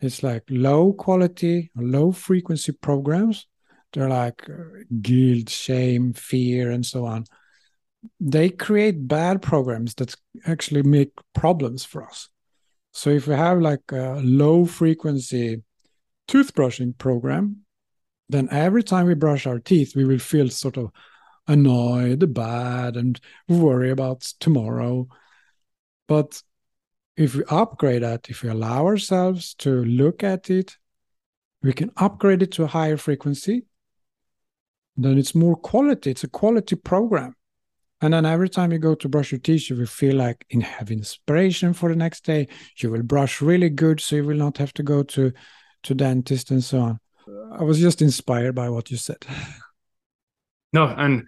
[0.00, 3.46] It's like low quality, low frequency programs.
[3.92, 7.24] They're like uh, guilt, shame, fear, and so on.
[8.18, 10.14] They create bad programs that
[10.46, 12.28] actually make problems for us.
[12.92, 15.62] So if we have like a low frequency
[16.28, 17.58] toothbrushing program,
[18.28, 20.90] then every time we brush our teeth, we will feel sort of
[21.46, 25.06] annoyed, bad, and worry about tomorrow.
[26.12, 26.42] But
[27.16, 30.76] if we upgrade that, if we allow ourselves to look at it,
[31.62, 33.64] we can upgrade it to a higher frequency.
[34.94, 36.10] Then it's more quality.
[36.10, 37.34] It's a quality program.
[38.02, 40.60] And then every time you go to brush your teeth, you will feel like in
[40.60, 42.48] have inspiration for the next day.
[42.76, 45.32] You will brush really good, so you will not have to go to
[45.84, 47.00] to dentist and so on.
[47.58, 49.24] I was just inspired by what you said.
[50.74, 51.24] No, and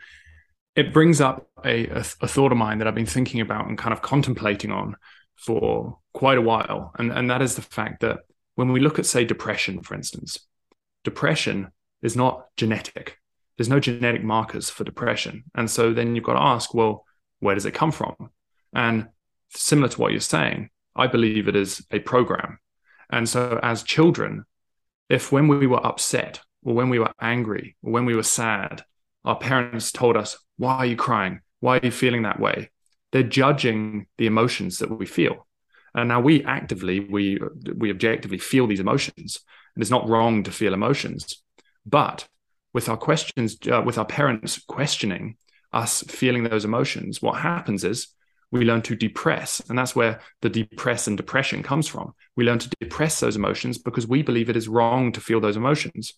[0.77, 3.79] it brings up a, a, a, thought of mine that I've been thinking about and
[3.79, 4.97] kind of contemplating on
[5.37, 6.93] for quite a while.
[6.99, 8.21] And, and that is the fact that
[8.57, 10.39] when we look at, say, depression, for instance,
[11.05, 11.69] depression
[12.03, 13.19] is not genetic.
[13.57, 15.45] There's no genetic markers for depression.
[15.55, 17.05] And so then you've got to ask, well,
[17.41, 18.15] where does it come from?
[18.75, 19.09] And
[19.51, 22.59] similar to what you're saying, I believe it is a program.
[23.11, 24.45] And so as children,
[25.09, 28.83] if when we were upset or when we were angry or when we were sad,
[29.25, 31.41] our parents told us, why are you crying?
[31.61, 32.71] Why are you feeling that way?
[33.13, 35.47] They're judging the emotions that we feel.
[35.95, 37.39] And now we actively, we
[37.77, 39.41] we objectively feel these emotions.
[39.75, 41.43] And it's not wrong to feel emotions.
[41.87, 42.27] But
[42.73, 45.37] with our questions, uh, with our parents questioning
[45.73, 48.09] us feeling those emotions, what happens is
[48.51, 49.61] we learn to depress.
[49.69, 52.15] And that's where the depress and depression comes from.
[52.37, 55.57] We learn to depress those emotions because we believe it is wrong to feel those
[55.57, 56.13] emotions.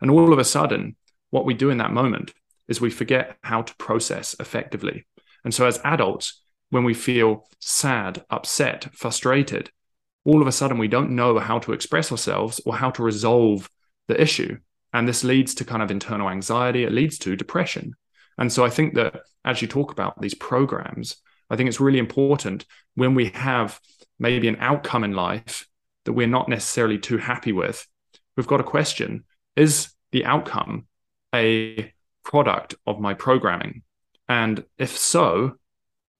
[0.00, 0.96] And all of a sudden,
[1.30, 2.32] what we do in that moment
[2.70, 5.06] is we forget how to process effectively.
[5.44, 6.40] And so, as adults,
[6.70, 9.70] when we feel sad, upset, frustrated,
[10.24, 13.68] all of a sudden we don't know how to express ourselves or how to resolve
[14.06, 14.56] the issue.
[14.92, 17.94] And this leads to kind of internal anxiety, it leads to depression.
[18.38, 21.16] And so, I think that as you talk about these programs,
[21.50, 22.64] I think it's really important
[22.94, 23.80] when we have
[24.18, 25.66] maybe an outcome in life
[26.04, 27.86] that we're not necessarily too happy with,
[28.36, 29.24] we've got a question
[29.56, 30.86] is the outcome
[31.34, 31.92] a
[32.24, 33.82] product of my programming?
[34.28, 35.56] And if so,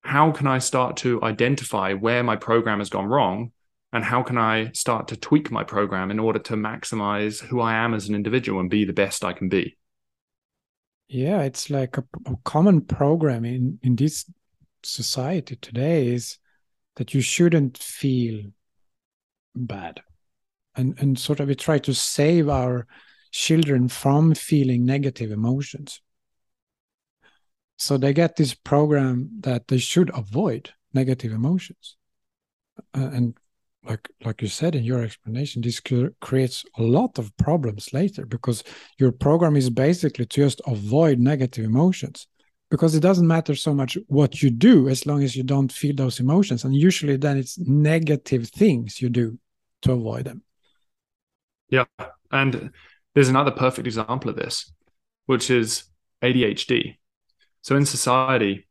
[0.03, 3.53] how can I start to identify where my program has gone wrong?
[3.93, 7.75] And how can I start to tweak my program in order to maximize who I
[7.75, 9.77] am as an individual and be the best I can be?
[11.09, 14.31] Yeah, it's like a, a common program in, in this
[14.85, 16.39] society today is
[16.97, 18.43] that you shouldn't feel
[19.55, 20.01] bad
[20.77, 22.87] and and sort of we try to save our
[23.31, 26.01] children from feeling negative emotions.
[27.79, 31.97] So they get this program that they should avoid negative emotions.
[32.97, 33.35] Uh, and
[33.85, 35.81] like like you said in your explanation this
[36.21, 38.63] creates a lot of problems later because
[38.99, 42.27] your program is basically to just avoid negative emotions
[42.71, 45.95] because it doesn't matter so much what you do as long as you don't feel
[45.95, 46.65] those emotions.
[46.65, 49.39] And usually then it's negative things you do
[49.83, 50.43] to avoid them.
[51.69, 51.85] Yeah.
[52.31, 52.71] And
[53.15, 54.73] there's another perfect example of this
[55.27, 55.85] which is
[56.23, 56.97] adhd
[57.63, 58.67] so in society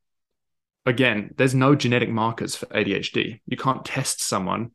[0.85, 4.71] again there's no genetic markers for adhd you can't test someone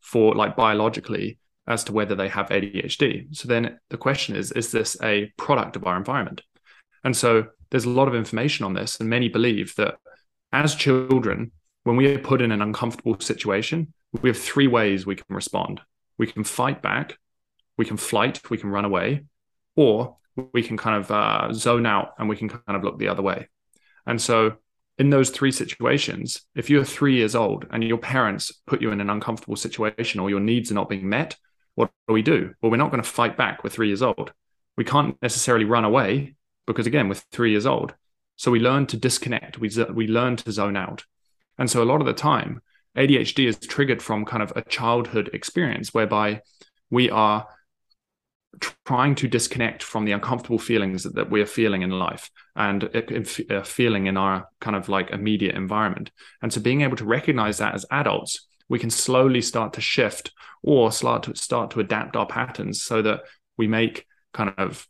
[0.00, 1.38] for like biologically
[1.68, 5.76] as to whether they have adhd so then the question is is this a product
[5.76, 6.42] of our environment?
[7.04, 9.96] And so there's a lot of information on this, and many believe that
[10.52, 11.52] as children,
[11.84, 13.92] when we are put in an uncomfortable situation,
[14.22, 15.80] we have three ways we can respond.
[16.18, 17.18] We can fight back,
[17.76, 19.24] we can flight, we can run away,
[19.74, 20.16] or
[20.52, 23.22] we can kind of uh, zone out and we can kind of look the other
[23.22, 23.48] way.
[24.06, 24.56] And so,
[24.98, 29.00] in those three situations, if you're three years old and your parents put you in
[29.00, 31.36] an uncomfortable situation or your needs are not being met,
[31.74, 32.54] what do we do?
[32.60, 33.62] Well, we're not going to fight back.
[33.62, 34.32] We're three years old.
[34.78, 37.94] We can't necessarily run away because again, we're three years old.
[38.36, 39.58] So we learn to disconnect.
[39.58, 41.04] We we learn to zone out,
[41.58, 42.60] and so a lot of the time,
[42.96, 46.42] ADHD is triggered from kind of a childhood experience whereby
[46.90, 47.46] we are
[48.60, 52.84] trying to disconnect from the uncomfortable feelings that, that we're feeling in life and
[53.50, 56.10] uh, feeling in our kind of like immediate environment.
[56.42, 60.32] And so being able to recognize that as adults, we can slowly start to shift
[60.62, 63.20] or start to start to adapt our patterns so that
[63.56, 64.86] we make kind of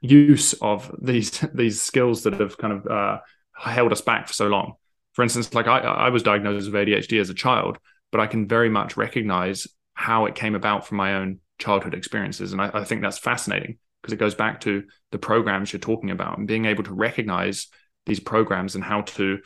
[0.00, 3.18] use of these these skills that have kind of uh,
[3.56, 4.74] held us back for so long.
[5.12, 7.78] For instance, like I, I was diagnosed with ADHD as a child,
[8.12, 12.52] but I can very much recognize how it came about from my own childhood experiences,
[12.52, 16.10] and I, I think that's fascinating because it goes back to the programs you're talking
[16.10, 17.68] about and being able to recognize
[18.06, 19.38] these programs and how to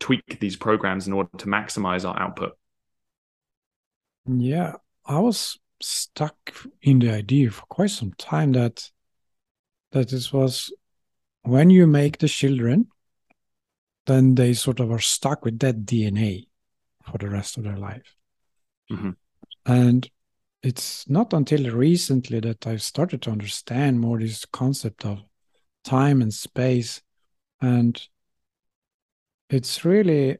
[0.00, 2.52] tweak these programs in order to maximize our output.
[4.26, 6.36] Yeah, I was stuck
[6.82, 8.90] in the idea for quite some time that
[9.92, 10.72] that this was
[11.42, 12.88] when you make the children,
[14.06, 16.48] then they sort of are stuck with that DNA
[17.10, 18.14] for the rest of their life.
[18.90, 19.10] Mm-hmm.
[19.64, 20.10] And
[20.62, 25.22] it's not until recently that I've started to understand more this concept of
[25.84, 27.00] time and space.
[27.60, 28.00] And
[29.50, 30.38] it's really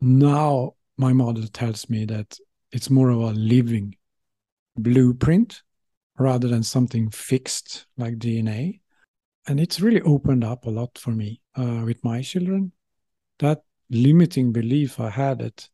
[0.00, 2.36] now my model tells me that
[2.72, 3.94] it's more of a living
[4.76, 5.62] blueprint
[6.18, 8.80] rather than something fixed like DNA.
[9.46, 12.72] And it's really opened up a lot for me uh, with my children.
[13.38, 15.68] That limiting belief I had that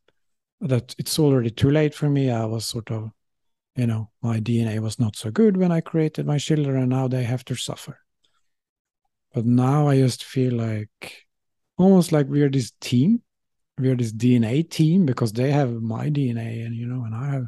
[0.61, 2.29] that it's already too late for me.
[2.29, 3.11] I was sort of,
[3.75, 7.07] you know, my DNA was not so good when I created my children, and now
[7.07, 7.99] they have to suffer.
[9.33, 11.25] But now I just feel like
[11.77, 13.21] almost like we are this team.
[13.77, 17.31] We are this DNA team because they have my DNA, and you know, and I
[17.31, 17.45] have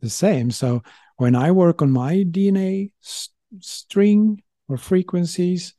[0.00, 0.50] the same.
[0.50, 0.82] So
[1.16, 5.74] when I work on my DNA string or frequencies,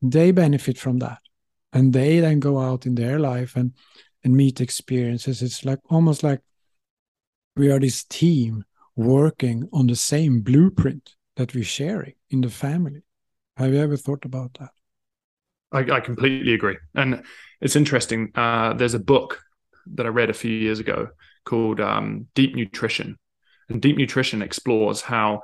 [0.00, 1.18] they benefit from that.
[1.72, 3.72] And they then go out in their life and
[4.26, 5.40] and meet experiences.
[5.40, 6.40] It's like almost like
[7.54, 8.64] we are this team
[8.96, 13.02] working on the same blueprint that we're sharing in the family.
[13.56, 14.70] Have you ever thought about that?
[15.70, 16.76] I, I completely agree.
[16.96, 17.22] And
[17.60, 18.32] it's interesting.
[18.34, 19.40] Uh, there's a book
[19.94, 21.10] that I read a few years ago
[21.44, 23.16] called um, Deep Nutrition.
[23.68, 25.42] And Deep Nutrition explores how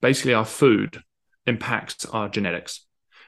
[0.00, 1.02] basically our food
[1.46, 2.86] impacts our genetics.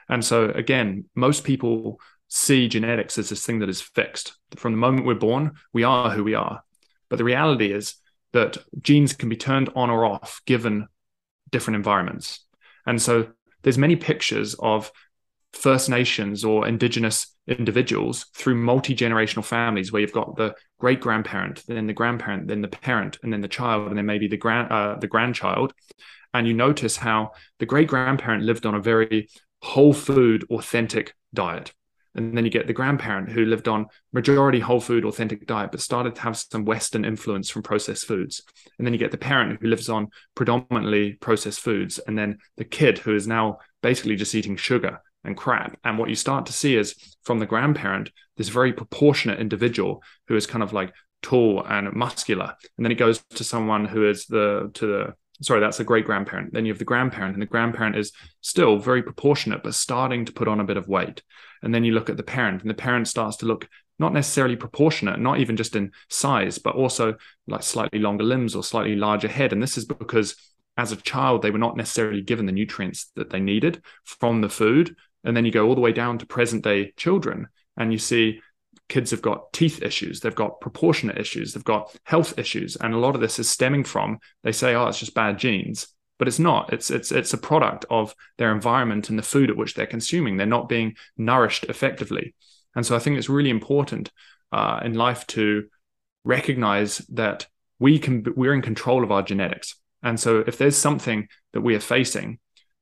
[0.08, 1.98] And so, again, most people
[2.34, 4.32] see genetics as this thing that is fixed.
[4.56, 6.62] From the moment we're born, we are who we are.
[7.10, 7.96] But the reality is
[8.32, 10.88] that genes can be turned on or off given
[11.50, 12.40] different environments.
[12.86, 13.28] And so
[13.62, 14.90] there's many pictures of
[15.52, 21.62] First Nations or Indigenous individuals through multi generational families where you've got the great grandparent,
[21.68, 24.72] then the grandparent, then the parent, and then the child, and then maybe the grand
[24.72, 25.74] uh, the grandchild,
[26.32, 29.28] and you notice how the great grandparent lived on a very
[29.60, 31.72] whole food, authentic diet.
[32.14, 35.80] And then you get the grandparent who lived on majority whole food, authentic diet, but
[35.80, 38.42] started to have some Western influence from processed foods.
[38.78, 41.98] And then you get the parent who lives on predominantly processed foods.
[41.98, 45.78] And then the kid who is now basically just eating sugar and crap.
[45.84, 50.36] And what you start to see is from the grandparent, this very proportionate individual who
[50.36, 50.92] is kind of like
[51.22, 52.54] tall and muscular.
[52.76, 56.06] And then it goes to someone who is the to the sorry, that's a great
[56.06, 56.52] grandparent.
[56.52, 60.32] Then you have the grandparent, and the grandparent is still very proportionate, but starting to
[60.32, 61.22] put on a bit of weight.
[61.62, 63.68] And then you look at the parent, and the parent starts to look
[63.98, 67.16] not necessarily proportionate, not even just in size, but also
[67.46, 69.52] like slightly longer limbs or slightly larger head.
[69.52, 70.34] And this is because
[70.76, 74.48] as a child, they were not necessarily given the nutrients that they needed from the
[74.48, 74.96] food.
[75.24, 78.40] And then you go all the way down to present day children, and you see
[78.88, 82.98] kids have got teeth issues, they've got proportionate issues, they've got health issues, and a
[82.98, 86.38] lot of this is stemming from they say, "Oh, it's just bad genes," but it's
[86.38, 86.72] not.
[86.72, 90.36] It's it's it's a product of their environment and the food at which they're consuming.
[90.36, 92.34] They're not being nourished effectively,
[92.74, 94.10] and so I think it's really important
[94.52, 95.68] uh, in life to
[96.24, 97.46] recognize that
[97.78, 101.74] we can we're in control of our genetics, and so if there's something that we
[101.74, 102.38] are facing,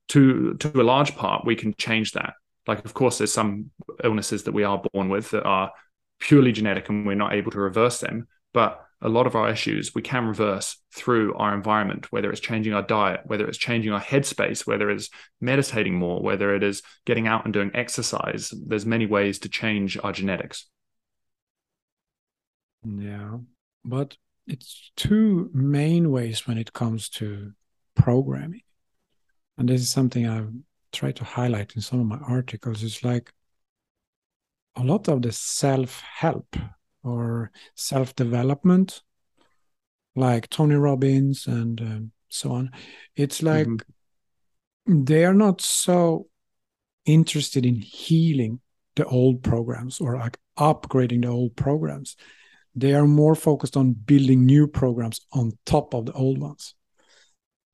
[0.08, 2.34] to to a large part, we can change that.
[2.66, 3.70] Like, of course, there's some
[4.04, 5.72] illnesses that we are born with that are
[6.20, 8.28] purely genetic and we're not able to reverse them.
[8.52, 12.74] But a lot of our issues we can reverse through our environment, whether it's changing
[12.74, 15.08] our diet, whether it's changing our headspace, whether it's
[15.40, 18.52] meditating more, whether it is getting out and doing exercise.
[18.66, 20.66] There's many ways to change our genetics.
[22.84, 23.38] Yeah.
[23.84, 24.16] But
[24.46, 27.52] it's two main ways when it comes to
[27.94, 28.62] programming.
[29.56, 30.52] And this is something I've
[30.92, 32.82] tried to highlight in some of my articles.
[32.82, 33.32] It's like
[34.76, 36.56] a lot of the self help
[37.02, 39.02] or self development,
[40.14, 42.70] like Tony Robbins and uh, so on,
[43.16, 45.04] it's like mm-hmm.
[45.04, 46.28] they are not so
[47.06, 48.60] interested in healing
[48.96, 52.16] the old programs or like upgrading the old programs.
[52.74, 56.74] They are more focused on building new programs on top of the old ones.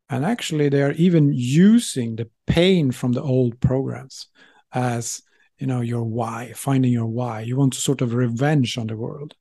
[0.09, 4.29] And actually, they are even using the pain from the old programs
[4.73, 5.21] as
[5.59, 7.41] you know your why finding your why.
[7.41, 9.35] You want to sort of revenge on the world.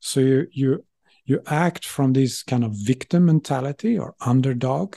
[0.00, 0.84] So you you
[1.24, 4.96] you act from this kind of victim mentality or underdog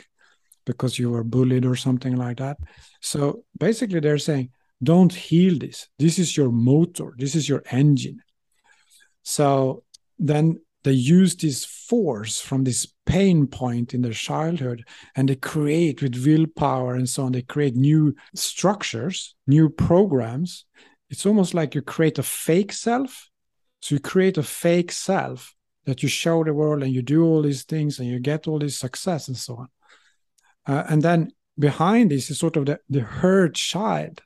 [0.66, 2.58] because you were bullied or something like that.
[3.02, 4.50] So basically they're saying
[4.84, 5.88] don't heal this.
[5.98, 7.14] This is your motor.
[7.18, 8.20] This is your engine.
[9.24, 9.84] So
[10.20, 16.02] then they use this force from this pain point in their childhood and they create
[16.02, 20.64] with willpower and so on they create new structures new programs.
[21.10, 23.30] It's almost like you create a fake self.
[23.82, 25.54] So you create a fake self
[25.86, 28.60] that you show the world and you do all these things and you get all
[28.60, 29.68] this success and so on.
[30.66, 34.22] Uh, and then behind this is sort of the, the hurt child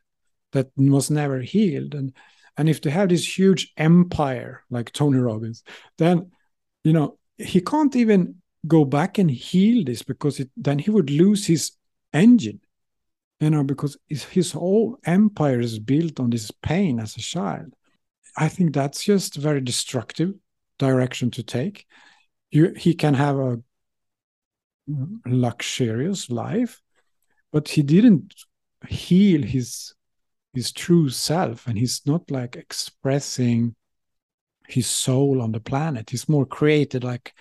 [0.52, 1.96] that was never healed.
[1.96, 2.14] And
[2.56, 5.64] and if they have this huge empire like tony robbins
[5.98, 6.30] then
[6.84, 8.36] you know, he can't even
[8.68, 11.72] go back and heal this because it, then he would lose his
[12.14, 12.62] engine,
[13.40, 17.74] you know, because his whole empire is built on this pain as a child.
[18.38, 20.34] I think that's just a very destructive
[20.78, 21.86] direction to take.
[22.52, 23.60] You, he can have a
[25.26, 26.82] luxurious life,
[27.52, 28.34] but he didn't
[28.88, 29.94] heal his
[30.54, 33.74] his true self, and he's not like expressing
[34.68, 36.10] his soul on the planet.
[36.10, 37.34] He's more created like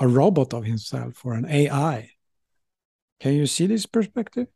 [0.00, 2.10] a robot of himself or an AI.
[3.20, 4.48] Can you see this perspective?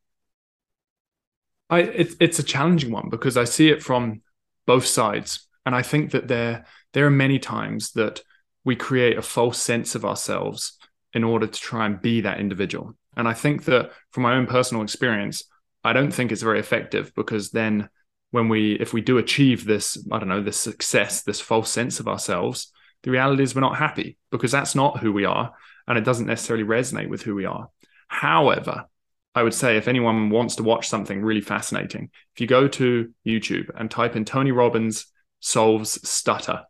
[1.71, 4.23] I it's it's a challenging one because I see it from
[4.67, 8.21] both sides, and I think that there there are many times that
[8.65, 10.79] we create a false sense of ourselves
[11.15, 12.95] in order to try and be that individual.
[13.17, 15.45] And I think that from my own personal experience,
[15.85, 17.89] I don't think it's very effective because then
[18.33, 22.01] when we if we do achieve this, I don't know, this success, this false sense
[22.01, 22.73] of ourselves,
[23.05, 25.55] the reality is we're not happy because that's not who we are
[25.87, 27.69] and it doesn't necessarily resonate with who we are.
[28.09, 28.87] However,
[29.35, 33.13] I would say if anyone wants to watch something really fascinating, if you go to
[33.27, 35.07] YouTube and type in Tony Robbins
[35.41, 36.63] solves stutter,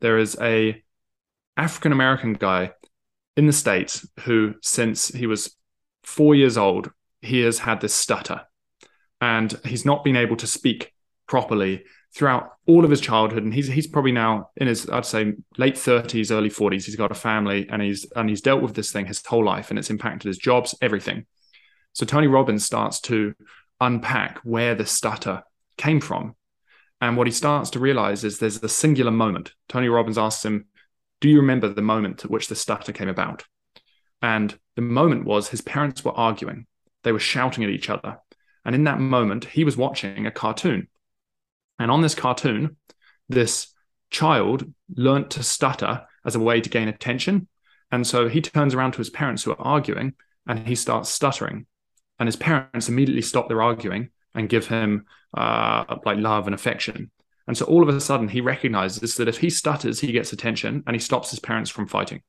[0.00, 0.82] there is a
[1.56, 2.72] African American guy
[3.36, 5.56] in the States who, since he was
[6.02, 6.90] four years old,
[7.20, 8.42] he has had this stutter
[9.20, 10.92] and he's not been able to speak
[11.32, 11.82] properly
[12.14, 13.42] throughout all of his childhood.
[13.42, 16.84] And he's he's probably now in his, I'd say, late 30s, early 40s.
[16.84, 19.70] He's got a family and he's and he's dealt with this thing his whole life
[19.70, 21.24] and it's impacted his jobs, everything.
[21.94, 23.34] So Tony Robbins starts to
[23.80, 25.42] unpack where the stutter
[25.78, 26.36] came from.
[27.00, 29.54] And what he starts to realize is there's a singular moment.
[29.70, 30.66] Tony Robbins asks him,
[31.22, 33.44] Do you remember the moment at which the stutter came about?
[34.20, 36.66] And the moment was his parents were arguing.
[37.04, 38.18] They were shouting at each other.
[38.66, 40.88] And in that moment, he was watching a cartoon.
[41.82, 42.76] And on this cartoon,
[43.28, 43.72] this
[44.10, 47.48] child learnt to stutter as a way to gain attention.
[47.90, 50.14] And so he turns around to his parents who are arguing
[50.46, 51.66] and he starts stuttering
[52.18, 55.06] and his parents immediately stop their arguing and give him
[55.36, 57.10] uh, like love and affection.
[57.48, 60.84] And so all of a sudden, he recognizes that if he stutters, he gets attention
[60.86, 62.22] and he stops his parents from fighting.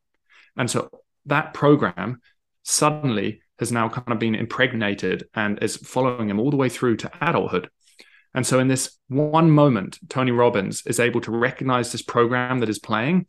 [0.57, 0.89] And so
[1.27, 2.21] that program
[2.63, 6.97] suddenly has now kind of been impregnated and is following him all the way through
[6.97, 7.69] to adulthood.
[8.35, 12.69] And so, in this one moment, Tony Robbins is able to recognize this program that
[12.69, 13.27] is playing,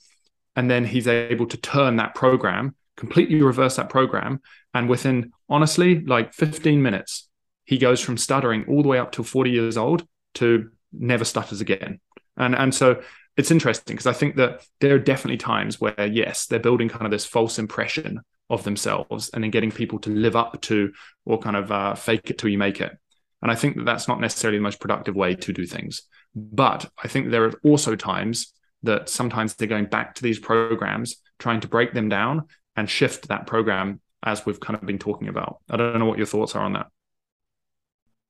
[0.57, 4.41] and then he's able to turn that program, completely reverse that program,
[4.73, 7.29] and within, honestly, like 15 minutes,
[7.65, 11.61] he goes from stuttering all the way up to 40 years old to never stutters
[11.61, 12.01] again.
[12.37, 13.03] And, and so
[13.37, 17.05] it's interesting because I think that there are definitely times where, yes, they're building kind
[17.05, 20.93] of this false impression of themselves and then getting people to live up to
[21.25, 22.97] or kind of uh, fake it till you make it.
[23.45, 26.03] And I think that that's not necessarily the most productive way to do things.
[26.35, 31.17] But I think there are also times that sometimes they're going back to these programs,
[31.39, 35.29] trying to break them down and shift that program as we've kind of been talking
[35.29, 35.59] about.
[35.69, 36.87] I don't know what your thoughts are on that.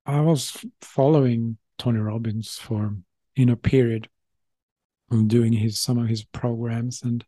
[0.04, 2.96] I was following Tony Robbins for
[3.36, 4.08] in a period
[5.12, 7.24] of doing his some of his programs and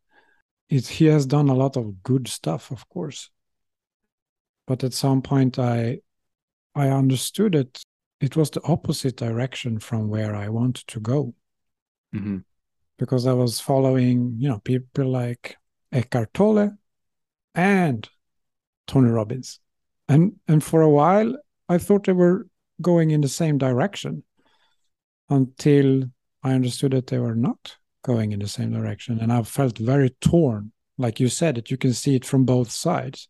[0.68, 3.30] it, he has done a lot of good stuff of course
[4.66, 5.98] but at some point i
[6.76, 7.82] i understood it
[8.20, 11.34] it was the opposite direction from where i wanted to go
[12.14, 12.38] mm-hmm.
[12.98, 15.56] because i was following you know people like
[15.92, 16.70] eckhart tolle
[17.56, 18.08] and
[18.86, 19.58] Tony Robbins.
[20.08, 21.36] And and for a while
[21.68, 22.46] I thought they were
[22.80, 24.22] going in the same direction
[25.28, 26.04] until
[26.42, 29.18] I understood that they were not going in the same direction.
[29.18, 30.72] And I felt very torn.
[30.98, 33.28] Like you said, that you can see it from both sides.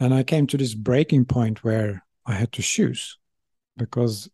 [0.00, 3.18] And I came to this breaking point where I had to choose
[3.76, 4.28] because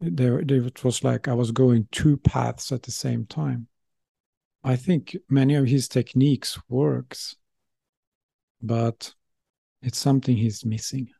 [0.00, 3.68] there, it was like I was going two paths at the same time.
[4.64, 7.36] I think many of his techniques works,
[8.60, 9.14] but
[9.82, 11.10] it's something he's missing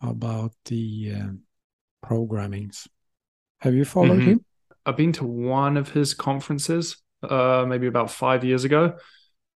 [0.00, 2.86] about the uh, programmings.
[3.60, 4.28] Have you followed mm-hmm.
[4.28, 4.44] him?
[4.84, 8.96] I've been to one of his conferences, uh, maybe about five years ago,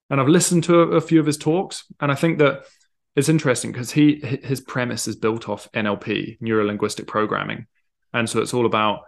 [0.09, 1.85] and I've listened to a, a few of his talks.
[2.01, 2.65] And I think that
[3.17, 7.67] it's interesting because he his premise is built off NLP, neuro linguistic programming,
[8.13, 9.03] and so it's all about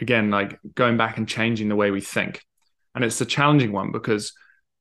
[0.00, 2.42] again like going back and changing the way we think.
[2.94, 4.32] And it's a challenging one because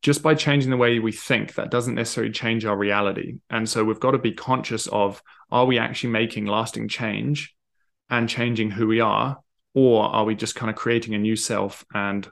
[0.02, 3.40] just by changing the way we think, that doesn't necessarily change our reality.
[3.50, 7.54] And so we've got to be conscious of are we actually making lasting change
[8.10, 9.40] and changing who we are?
[9.74, 12.28] Or are we just kind of creating a new self and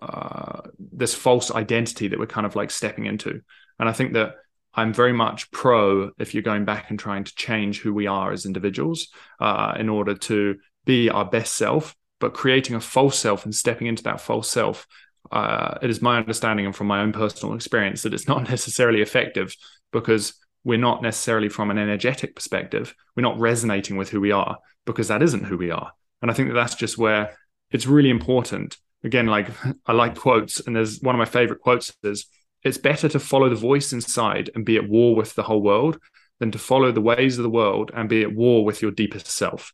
[0.00, 3.40] uh, this false identity that we're kind of like stepping into?
[3.78, 4.34] And I think that
[4.78, 8.32] I'm very much pro if you're going back and trying to change who we are
[8.32, 9.08] as individuals
[9.40, 13.86] uh, in order to be our best self, but creating a false self and stepping
[13.86, 14.86] into that false self
[15.30, 19.00] uh, it is my understanding and from my own personal experience that it's not necessarily
[19.00, 19.54] effective
[19.92, 22.94] because we're not necessarily from an energetic perspective.
[23.16, 25.92] We're not resonating with who we are because that isn't who we are.
[26.20, 27.36] And i think that that's just where
[27.70, 28.76] it's really important.
[29.04, 29.48] Again like
[29.86, 32.26] i like quotes and there's one of my favorite quotes is
[32.64, 35.98] it's better to follow the voice inside and be at war with the whole world
[36.40, 39.26] than to follow the ways of the world and be at war with your deepest
[39.26, 39.72] self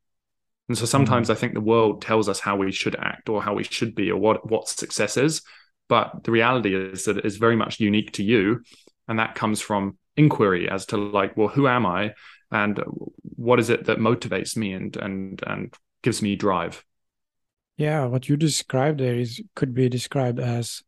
[0.68, 1.36] and so sometimes mm-hmm.
[1.36, 4.10] I think the world tells us how we should act or how we should be
[4.10, 5.42] or what what success is.
[5.88, 8.62] But the reality is that it is very much unique to you.
[9.06, 12.14] And that comes from inquiry as to like, well, who am I?
[12.50, 12.82] And
[13.22, 16.82] what is it that motivates me and and and gives me drive?
[17.76, 20.82] Yeah, what you described there is could be described as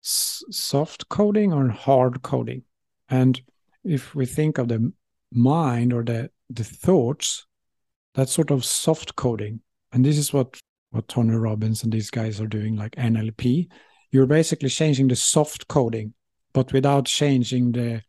[0.00, 2.62] soft coding or hard coding.
[3.08, 3.40] And
[3.84, 4.92] if we think of the
[5.32, 7.46] mind or the the thoughts
[8.14, 9.60] that's sort of soft coding.
[9.92, 10.58] And this is what
[10.90, 13.68] what tony robbins and these guys are doing like nlp
[14.10, 16.14] you're basically changing the soft coding
[16.54, 18.02] but without changing the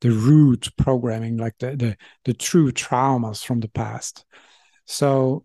[0.00, 4.24] the root programming like the the, the true traumas from the past.
[4.86, 5.44] So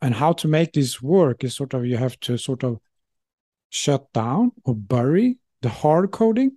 [0.00, 2.78] and how to make this work is sort of you have to sort of
[3.72, 6.52] shut down or bury the hard coding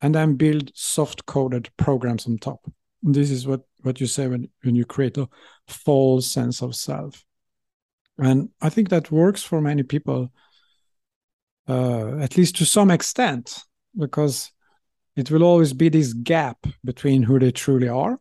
[0.00, 2.60] and then build soft coded programs on top.
[3.02, 5.28] This is what what you say when when you create a
[5.66, 7.24] false sense of self.
[8.18, 10.32] And i think that works for many people
[11.68, 13.58] uh, at least to some extent
[13.98, 14.52] because
[15.16, 18.18] it will always be this gap between who they truly are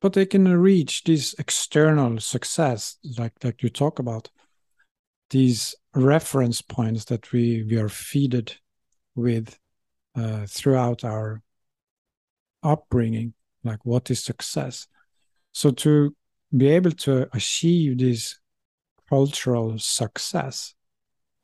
[0.00, 4.30] but they can reach this external success like like you talk about
[5.30, 8.54] these reference points that we we are feeded
[9.14, 9.58] with
[10.14, 11.42] uh, throughout our
[12.62, 13.34] upbringing
[13.64, 14.86] like what is success?
[15.52, 16.14] So to
[16.56, 18.38] be able to achieve this
[19.08, 20.74] cultural success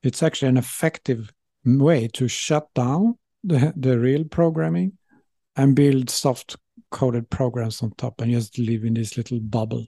[0.04, 1.32] it's actually an effective
[1.64, 4.92] way to shut down the, the real programming
[5.56, 6.56] and build soft
[6.90, 9.86] coded programs on top and just live in this little bubble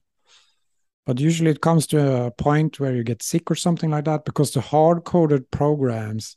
[1.06, 4.24] but usually it comes to a point where you get sick or something like that
[4.24, 6.36] because the hard coded programs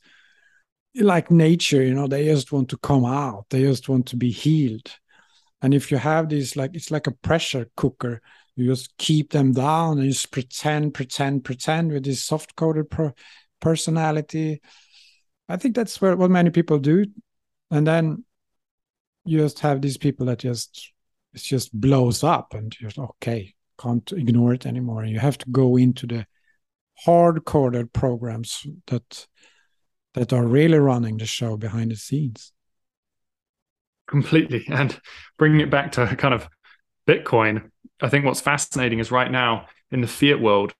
[0.95, 3.45] like nature you know they just want to come out.
[3.49, 4.91] They just want to be healed.
[5.61, 8.22] And if you have these like it's like a pressure cooker.
[8.55, 13.13] You just keep them down and just pretend pretend pretend with this soft coded pro-
[13.61, 14.61] personality.
[15.47, 17.05] I think that's where, what many people do.
[17.72, 18.26] And then
[19.24, 20.91] you just have these people that just
[21.34, 25.05] it just blows up and you're okay can't ignore it anymore.
[25.05, 26.25] You have to go into the
[27.05, 29.27] hard coded programs that
[30.15, 32.51] that are really running the show behind the scenes.
[34.07, 34.65] Completely.
[34.69, 34.99] And
[35.38, 36.49] bringing it back to kind of
[37.07, 37.71] bitcoin
[38.01, 40.75] i think what's fascinating is right now in the fiat world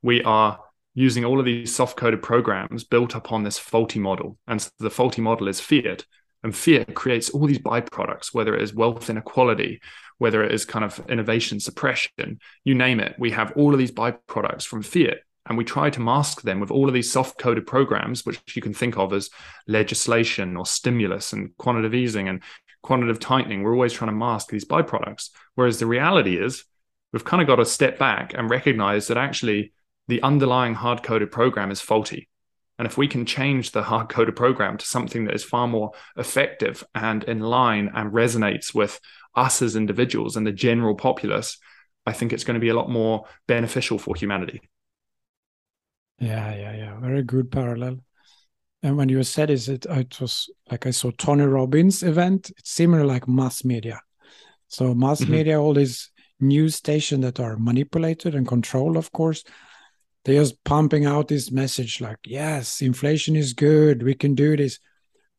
[0.00, 0.58] we are
[0.94, 4.38] using all of these soft coded programs built upon this faulty model.
[4.46, 6.06] And so the faulty model is fiat
[6.44, 9.80] and fear creates all these byproducts whether it is wealth inequality
[10.18, 13.92] whether it is kind of innovation suppression you name it we have all of these
[13.92, 15.16] byproducts from fear.
[15.46, 18.62] and we try to mask them with all of these soft coded programs which you
[18.62, 19.28] can think of as
[19.66, 22.40] legislation or stimulus and quantitative easing and
[22.84, 25.30] quantitative tightening, we're always trying to mask these byproducts.
[25.56, 26.64] Whereas the reality is,
[27.12, 29.72] we've kind of got to step back and recognize that actually
[30.06, 32.28] the underlying hard coded program is faulty.
[32.78, 35.92] And if we can change the hard coded program to something that is far more
[36.16, 39.00] effective and in line and resonates with
[39.34, 41.58] us as individuals and the general populace,
[42.06, 44.60] I think it's going to be a lot more beneficial for humanity.
[46.18, 47.00] Yeah, yeah, yeah.
[47.00, 47.98] Very good parallel.
[48.82, 52.50] And when you said is it, it was like I saw Tony Robbins event.
[52.58, 54.00] It's similar like mass media.
[54.68, 55.32] So mass mm-hmm.
[55.32, 56.10] media, all these
[56.40, 59.44] news stations that are manipulated and controlled, of course,
[60.24, 64.78] they're just pumping out this message like, yes, inflation is good, we can do this.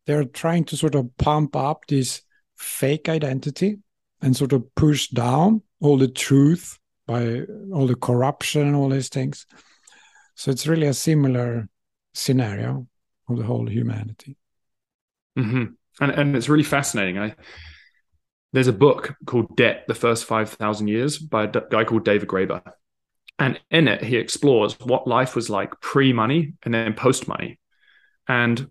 [0.05, 2.21] They're trying to sort of pump up this
[2.57, 3.79] fake identity
[4.21, 7.41] and sort of push down all the truth by
[7.73, 9.45] all the corruption all these things.
[10.35, 11.69] So it's really a similar
[12.13, 12.87] scenario
[13.29, 14.37] of the whole humanity.
[15.37, 15.73] Mm-hmm.
[16.01, 17.17] And and it's really fascinating.
[17.17, 17.35] I
[18.53, 22.27] there's a book called Debt: The First Five Thousand Years by a guy called David
[22.27, 22.61] Graeber,
[23.37, 27.59] and in it he explores what life was like pre-money and then post-money,
[28.27, 28.69] and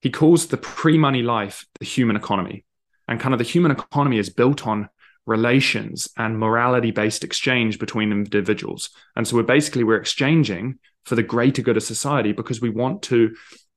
[0.00, 2.64] he calls the pre-money life the human economy,
[3.08, 4.88] and kind of the human economy is built on
[5.26, 11.22] relations and morality based exchange between individuals and so we're basically we're exchanging for the
[11.22, 13.34] greater good of society because we want to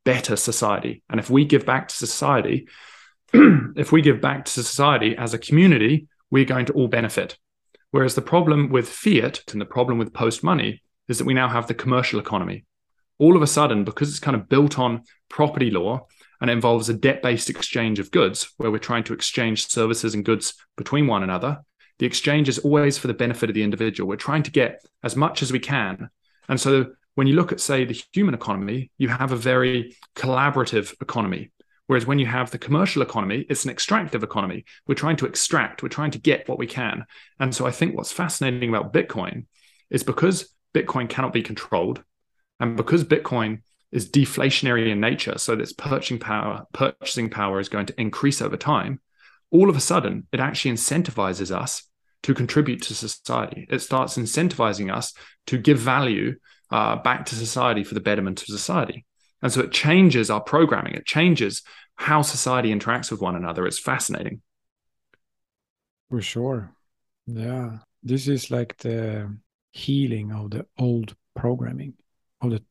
[0.08, 1.04] better society.
[1.10, 2.68] And if we give back to society,
[3.34, 7.38] if we give back to society as a community, we're going to all benefit.
[7.92, 11.48] Whereas the problem with fiat and the problem with post money is that we now
[11.48, 12.66] have the commercial economy.
[13.18, 16.06] All of a sudden, because it's kind of built on property law
[16.42, 20.26] and involves a debt based exchange of goods, where we're trying to exchange services and
[20.26, 21.60] goods between one another,
[22.00, 24.08] the exchange is always for the benefit of the individual.
[24.08, 26.10] We're trying to get as much as we can.
[26.48, 30.94] And so when you look at, say, the human economy, you have a very collaborative
[31.02, 31.52] economy.
[31.88, 34.66] Whereas when you have the commercial economy, it's an extractive economy.
[34.86, 37.06] We're trying to extract, we're trying to get what we can.
[37.40, 39.46] And so I think what's fascinating about Bitcoin
[39.90, 42.04] is because Bitcoin cannot be controlled,
[42.60, 43.62] and because Bitcoin
[43.92, 48.42] is deflationary in nature, so that its purchasing power, purchasing power is going to increase
[48.42, 49.00] over time,
[49.50, 51.84] all of a sudden it actually incentivizes us
[52.24, 53.66] to contribute to society.
[53.70, 55.14] It starts incentivizing us
[55.48, 56.36] to give value
[56.70, 59.06] uh, back to society for the betterment of society.
[59.42, 61.64] And so it changes our programming, it changes
[61.96, 63.66] how society interacts with one another.
[63.66, 64.42] It's fascinating.
[66.10, 66.72] For sure.
[67.26, 67.80] Yeah.
[68.04, 69.36] This is like the
[69.72, 71.94] healing of the old programming,
[72.42, 72.64] of the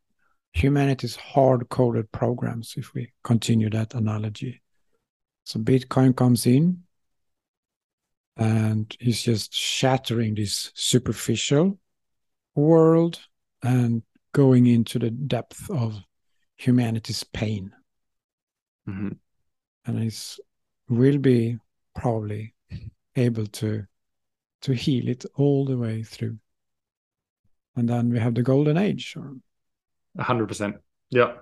[0.52, 4.62] humanity's hard coded programs, if we continue that analogy.
[5.44, 6.82] So Bitcoin comes in
[8.36, 11.78] and he's just shattering this superficial
[12.54, 13.20] world
[13.62, 14.02] and
[14.32, 16.00] going into the depth of
[16.56, 17.72] humanity's pain.
[18.88, 19.10] Mm-hmm.
[19.86, 20.40] And he's
[20.88, 21.58] will be
[21.94, 22.54] probably
[23.16, 23.84] able to
[24.62, 26.38] to heal it all the way through.
[27.76, 29.16] And then we have the golden age.
[30.18, 30.76] Hundred percent.
[31.10, 31.34] Yeah.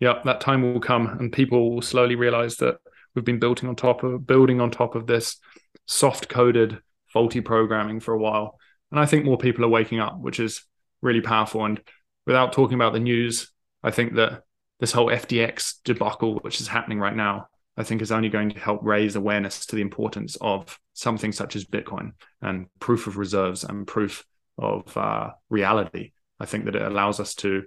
[0.00, 0.20] Yeah.
[0.24, 2.78] That time will come and people will slowly realize that
[3.14, 5.38] we've been building on top of building on top of this
[5.86, 8.58] soft coded faulty programming for a while.
[8.90, 10.64] And I think more people are waking up, which is
[11.00, 11.64] really powerful.
[11.64, 11.80] And
[12.26, 13.50] without talking about the news,
[13.82, 14.42] I think that
[14.80, 18.58] this whole FTX debacle, which is happening right now, I think is only going to
[18.58, 23.64] help raise awareness to the importance of something such as Bitcoin and proof of reserves
[23.64, 24.24] and proof
[24.58, 26.12] of uh, reality.
[26.40, 27.64] I think that it allows us to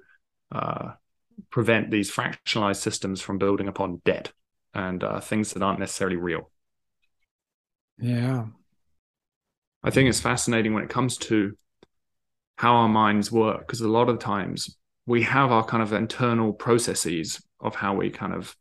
[0.51, 0.91] uh,
[1.51, 4.32] prevent these fractionalized systems from building upon debt
[4.74, 6.51] and uh, things that aren't necessarily real.
[7.99, 8.45] Yeah.
[9.84, 11.57] I think it's fascinating when it comes to
[12.57, 14.76] how our minds work because a lot of times
[15.10, 18.55] we have our kind of internal processes of how we kind of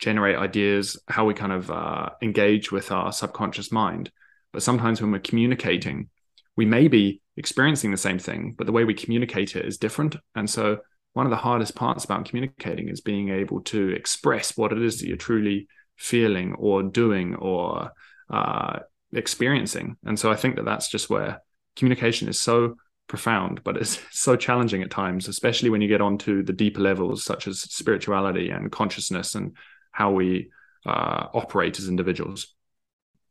[0.00, 4.10] generate ideas, how we kind of uh, engage with our subconscious mind.
[4.52, 6.08] But sometimes when we're communicating,
[6.56, 10.16] we may be experiencing the same thing, but the way we communicate it is different.
[10.34, 10.80] And so,
[11.12, 14.98] one of the hardest parts about communicating is being able to express what it is
[14.98, 17.92] that you're truly feeling or doing or
[18.28, 18.80] uh,
[19.12, 19.98] experiencing.
[20.04, 21.42] And so, I think that that's just where
[21.76, 22.74] communication is so
[23.08, 27.24] profound, but it's so challenging at times, especially when you get onto the deeper levels
[27.24, 29.56] such as spirituality and consciousness and
[29.90, 30.50] how we
[30.86, 32.54] uh, operate as individuals.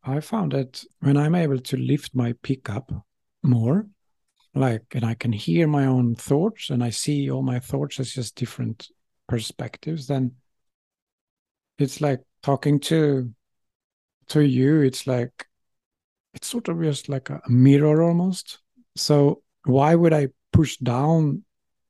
[0.04, 2.92] I found that when I'm able to lift my pickup
[3.42, 3.86] more,
[4.54, 8.12] like, and I can hear my own thoughts and I see all my thoughts as
[8.12, 8.88] just different
[9.28, 10.32] perspectives, then
[11.78, 13.32] it's like talking to
[14.28, 14.80] to you.
[14.80, 15.46] It's like
[16.34, 18.58] it's sort of just like a mirror almost.
[18.96, 21.44] So why would I push down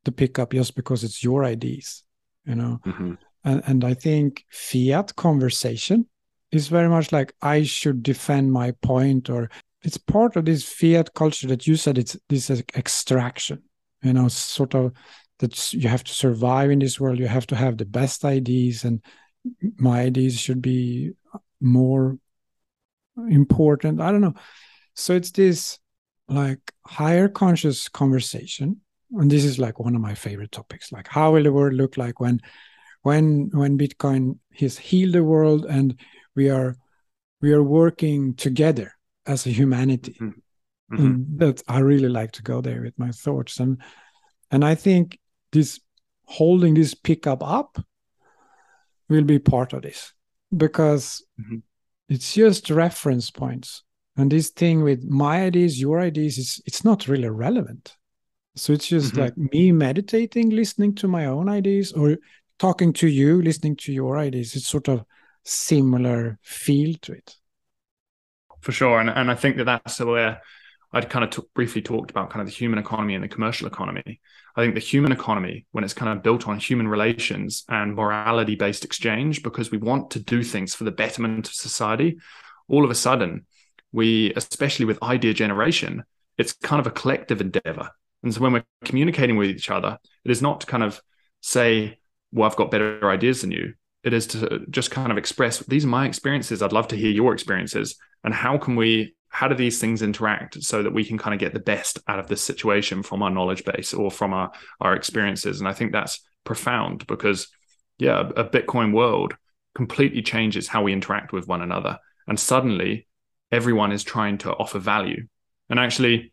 [0.05, 2.05] the pickup just because it's your ideas?
[2.45, 3.15] You know, mm-hmm.
[3.45, 6.07] and and I think fiat conversation
[6.51, 9.51] is very much like I should defend my point, or
[9.83, 13.63] it's part of this fiat culture that you said it's this extraction.
[14.03, 14.93] You know, sort of
[15.41, 17.19] that you have to survive in this world.
[17.19, 19.03] You have to have the best ideas, and
[19.77, 21.13] my ideas should be
[21.61, 22.19] more
[23.29, 24.01] important.
[24.01, 24.35] I don't know.
[24.95, 25.79] So it's this
[26.29, 28.81] like higher conscious conversation
[29.13, 31.97] and this is like one of my favorite topics like how will the world look
[31.97, 32.41] like when
[33.03, 35.99] when when bitcoin has healed the world and
[36.37, 36.77] we are
[37.41, 38.93] we are working together
[39.27, 40.95] as a humanity mm-hmm.
[40.95, 41.39] Mm-hmm.
[41.39, 43.81] that i really like to go there with my thoughts and
[44.51, 45.19] and i think
[45.53, 45.81] this
[46.25, 47.79] holding this pickup up
[49.09, 50.13] will be part of this
[50.55, 51.59] because mm-hmm.
[52.11, 53.83] it's just reference points
[54.19, 57.97] and this thing with my ideas your ideas is it's not really relevant.
[58.57, 59.19] So it's just Mhm.
[59.19, 62.19] like me meditating listening to my own ideas or
[62.59, 64.57] talking to you listening to your ideas.
[64.57, 65.05] It's sort of
[65.45, 67.37] similar feel to it.
[68.61, 69.01] For sure.
[69.01, 70.41] And, and i think that that's where
[70.93, 73.67] i'd kind of t- briefly talked about kind of the human economy and the commercial
[73.69, 74.21] economy.
[74.57, 78.57] I think the human economy when it's kind of built on human relations and morality
[78.57, 82.19] based exchange because we want to do things for the betterment of society
[82.69, 83.47] all of a sudden
[83.93, 86.05] we especially with idea generation
[86.37, 87.91] it's kind of a collective endeavor.
[88.23, 91.01] And so when we're communicating with each other it is not to kind of
[91.41, 91.99] say
[92.33, 93.75] well i've got better ideas than you.
[94.05, 96.63] It is to just kind of express these are my experiences.
[96.63, 97.97] I'd love to hear your experiences.
[98.25, 101.41] And how can we how do these things interact so that we can kind of
[101.41, 104.95] get the best out of this situation from our knowledge base or from our our
[104.95, 105.61] experiences?
[105.61, 107.49] And i think that's profound because
[107.99, 109.35] yeah a bitcoin world
[109.75, 111.99] completely changes how we interact with one another.
[112.27, 113.07] And suddenly
[113.51, 115.27] everyone is trying to offer value
[115.71, 116.33] and actually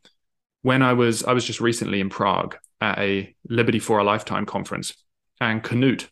[0.61, 4.45] when i was i was just recently in prague at a liberty for a lifetime
[4.45, 4.93] conference
[5.39, 6.07] and Knut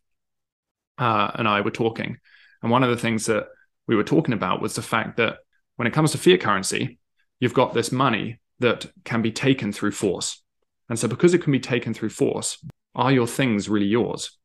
[0.97, 2.17] uh, and I were talking.
[2.61, 3.47] And one of the things that
[3.87, 5.37] we were talking about was the fact that
[5.75, 6.99] when it comes to fiat currency,
[7.39, 10.41] you've got this money that can be taken through force.
[10.89, 12.63] And so, because it can be taken through force,
[12.95, 14.37] are your things really yours?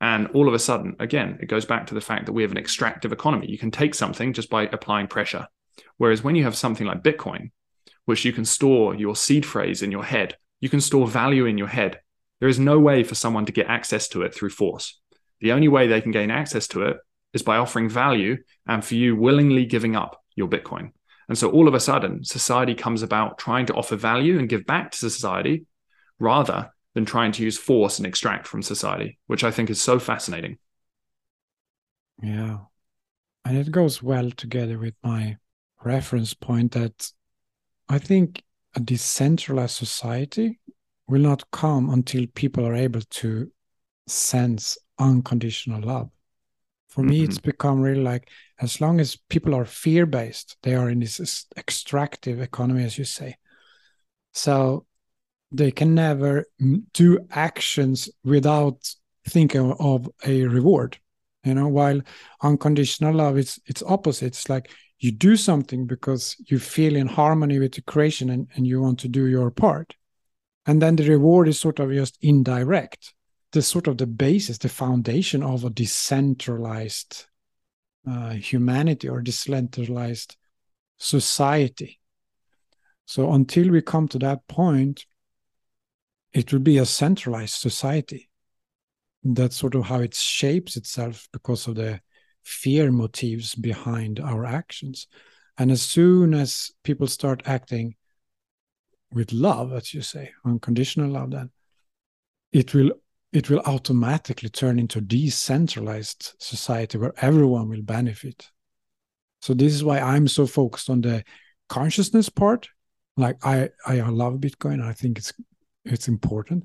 [0.00, 2.52] And all of a sudden, again, it goes back to the fact that we have
[2.52, 3.50] an extractive economy.
[3.50, 5.46] You can take something just by applying pressure.
[6.00, 7.50] Whereas when you have something like Bitcoin,
[8.06, 11.58] which you can store your seed phrase in your head, you can store value in
[11.58, 12.00] your head.
[12.38, 14.98] There is no way for someone to get access to it through force.
[15.42, 16.96] The only way they can gain access to it
[17.34, 20.92] is by offering value and for you willingly giving up your Bitcoin.
[21.28, 24.64] And so all of a sudden, society comes about trying to offer value and give
[24.64, 25.66] back to society
[26.18, 29.98] rather than trying to use force and extract from society, which I think is so
[29.98, 30.56] fascinating.
[32.22, 32.60] Yeah.
[33.44, 35.36] And it goes well together with my
[35.84, 37.10] reference point that
[37.88, 38.42] I think
[38.76, 40.60] a decentralized society
[41.08, 43.50] will not come until people are able to
[44.06, 46.10] sense unconditional love.
[46.88, 47.10] For mm-hmm.
[47.10, 47.50] me, it's mm-hmm.
[47.50, 48.28] become really like
[48.60, 53.04] as long as people are fear based, they are in this extractive economy, as you
[53.04, 53.36] say.
[54.32, 54.86] So
[55.50, 56.46] they can never
[56.92, 58.88] do actions without
[59.28, 60.98] thinking of a reward.
[61.44, 62.00] You know, while
[62.42, 64.26] unconditional love, it's it's opposite.
[64.26, 64.70] It's like
[65.00, 68.98] you do something because you feel in harmony with the creation and, and you want
[69.00, 69.96] to do your part.
[70.66, 73.14] And then the reward is sort of just indirect.
[73.52, 77.26] The sort of the basis the foundation of a decentralized
[78.08, 80.36] uh, humanity or decentralized
[80.98, 81.98] society.
[83.06, 85.06] So until we come to that point
[86.32, 88.28] it will be a centralized society.
[89.24, 92.00] That's sort of how it shapes itself because of the
[92.42, 95.06] fear motives behind our actions.
[95.58, 97.96] And as soon as people start acting
[99.12, 101.50] with love, as you say, unconditional love, then
[102.52, 102.92] it will
[103.32, 108.50] it will automatically turn into a decentralized society where everyone will benefit.
[109.40, 111.24] So this is why I'm so focused on the
[111.68, 112.68] consciousness part.
[113.16, 114.82] Like I I love Bitcoin.
[114.82, 115.32] I think it's
[115.84, 116.64] it's important,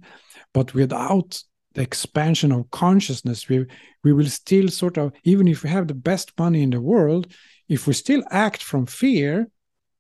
[0.53, 1.41] but without
[1.75, 3.65] the expansion of consciousness we
[4.03, 7.27] we will still sort of even if we have the best money in the world
[7.69, 9.47] if we still act from fear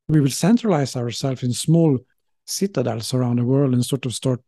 [0.07, 1.99] we will centralize ourselves in small
[2.45, 4.41] citadels around the world and sort of start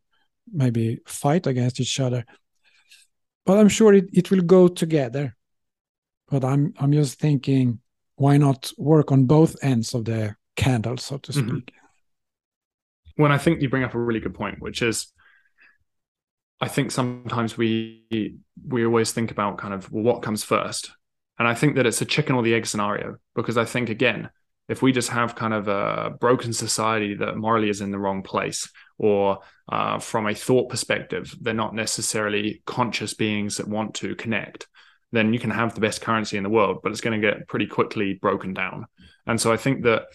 [0.51, 2.25] maybe fight against each other
[3.45, 5.35] but i'm sure it, it will go together
[6.29, 7.79] but i'm i'm just thinking
[8.15, 11.49] why not work on both ends of the candle so to mm-hmm.
[11.49, 13.21] speak mm-hmm.
[13.21, 15.11] when i think you bring up a really good point which is
[16.59, 20.91] I think sometimes we we always think about kind of well, what comes first,
[21.37, 24.29] and I think that it's a chicken or the egg scenario because I think again,
[24.67, 28.23] if we just have kind of a broken society that morally is in the wrong
[28.23, 29.39] place, or
[29.69, 34.67] uh, from a thought perspective, they're not necessarily conscious beings that want to connect,
[35.11, 37.47] then you can have the best currency in the world, but it's going to get
[37.47, 38.85] pretty quickly broken down.
[39.25, 40.07] And so I think that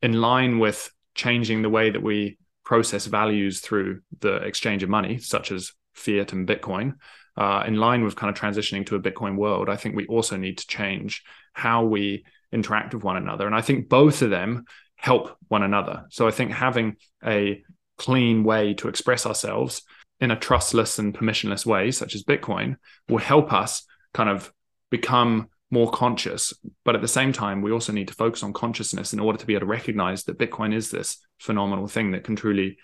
[0.00, 5.18] in line with changing the way that we process values through the exchange of money,
[5.18, 6.94] such as fiat and Bitcoin,
[7.36, 10.36] uh, in line with kind of transitioning to a Bitcoin world, I think we also
[10.36, 11.22] need to change
[11.52, 13.46] how we interact with one another.
[13.46, 14.64] And I think both of them
[14.96, 16.06] help one another.
[16.10, 17.62] So I think having a
[17.98, 19.82] clean way to express ourselves
[20.20, 22.76] in a trustless and permissionless way, such as Bitcoin,
[23.08, 23.84] will help us
[24.14, 24.52] kind of
[24.90, 26.52] become more conscious.
[26.84, 29.46] But at the same time, we also need to focus on consciousness in order to
[29.46, 32.76] be able to recognize that Bitcoin is this phenomenal thing that can truly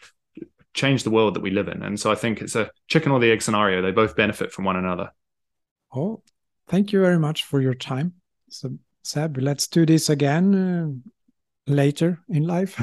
[0.78, 1.82] change the world that we live in.
[1.82, 3.82] And so I think it's a chicken or the egg scenario.
[3.82, 5.10] They both benefit from one another.
[5.94, 6.22] Oh,
[6.68, 8.14] thank you very much for your time.
[8.48, 12.80] So, Seb, let's do this again uh, later in life.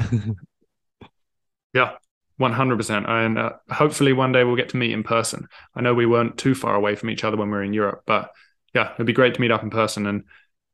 [1.72, 1.92] yeah,
[2.40, 3.08] 100%.
[3.08, 5.48] And uh, hopefully one day we'll get to meet in person.
[5.74, 8.02] I know we weren't too far away from each other when we were in Europe,
[8.06, 8.30] but
[8.74, 10.06] yeah, it'd be great to meet up in person.
[10.06, 10.24] And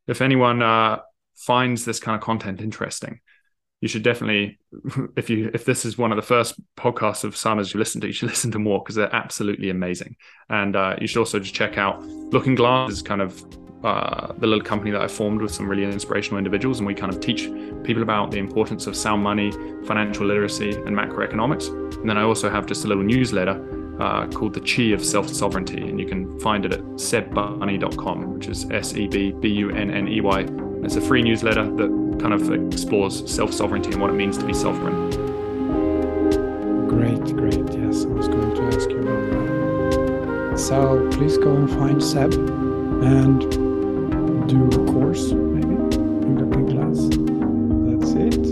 [0.09, 1.01] if anyone uh,
[1.37, 3.21] finds this kind of content interesting,
[3.83, 4.59] you should definitely
[5.17, 8.07] if you if this is one of the first podcasts of Sama's you listen to,
[8.07, 10.17] you should listen to more because they're absolutely amazing.
[10.49, 13.45] And uh, you should also just check out Looking Glass is kind of
[13.85, 17.13] uh, the little company that I formed with some really inspirational individuals, and we kind
[17.13, 17.51] of teach
[17.83, 19.51] people about the importance of sound money,
[19.85, 21.69] financial literacy, and macroeconomics.
[21.97, 23.61] And then I also have just a little newsletter
[24.01, 28.47] uh, called the Chi of Self Sovereignty, and you can find it at sebbunny.com, which
[28.47, 30.72] is S E B B U N N E Y.
[30.83, 34.45] It's a free newsletter that kind of explores self sovereignty and what it means to
[34.45, 35.11] be sovereign.
[36.89, 37.79] Great, great.
[37.79, 40.59] Yes, I was going to ask you about that.
[40.59, 43.41] So please go and find Seb and
[44.49, 47.09] do a course, maybe, in looking glass.
[48.01, 48.52] That's it.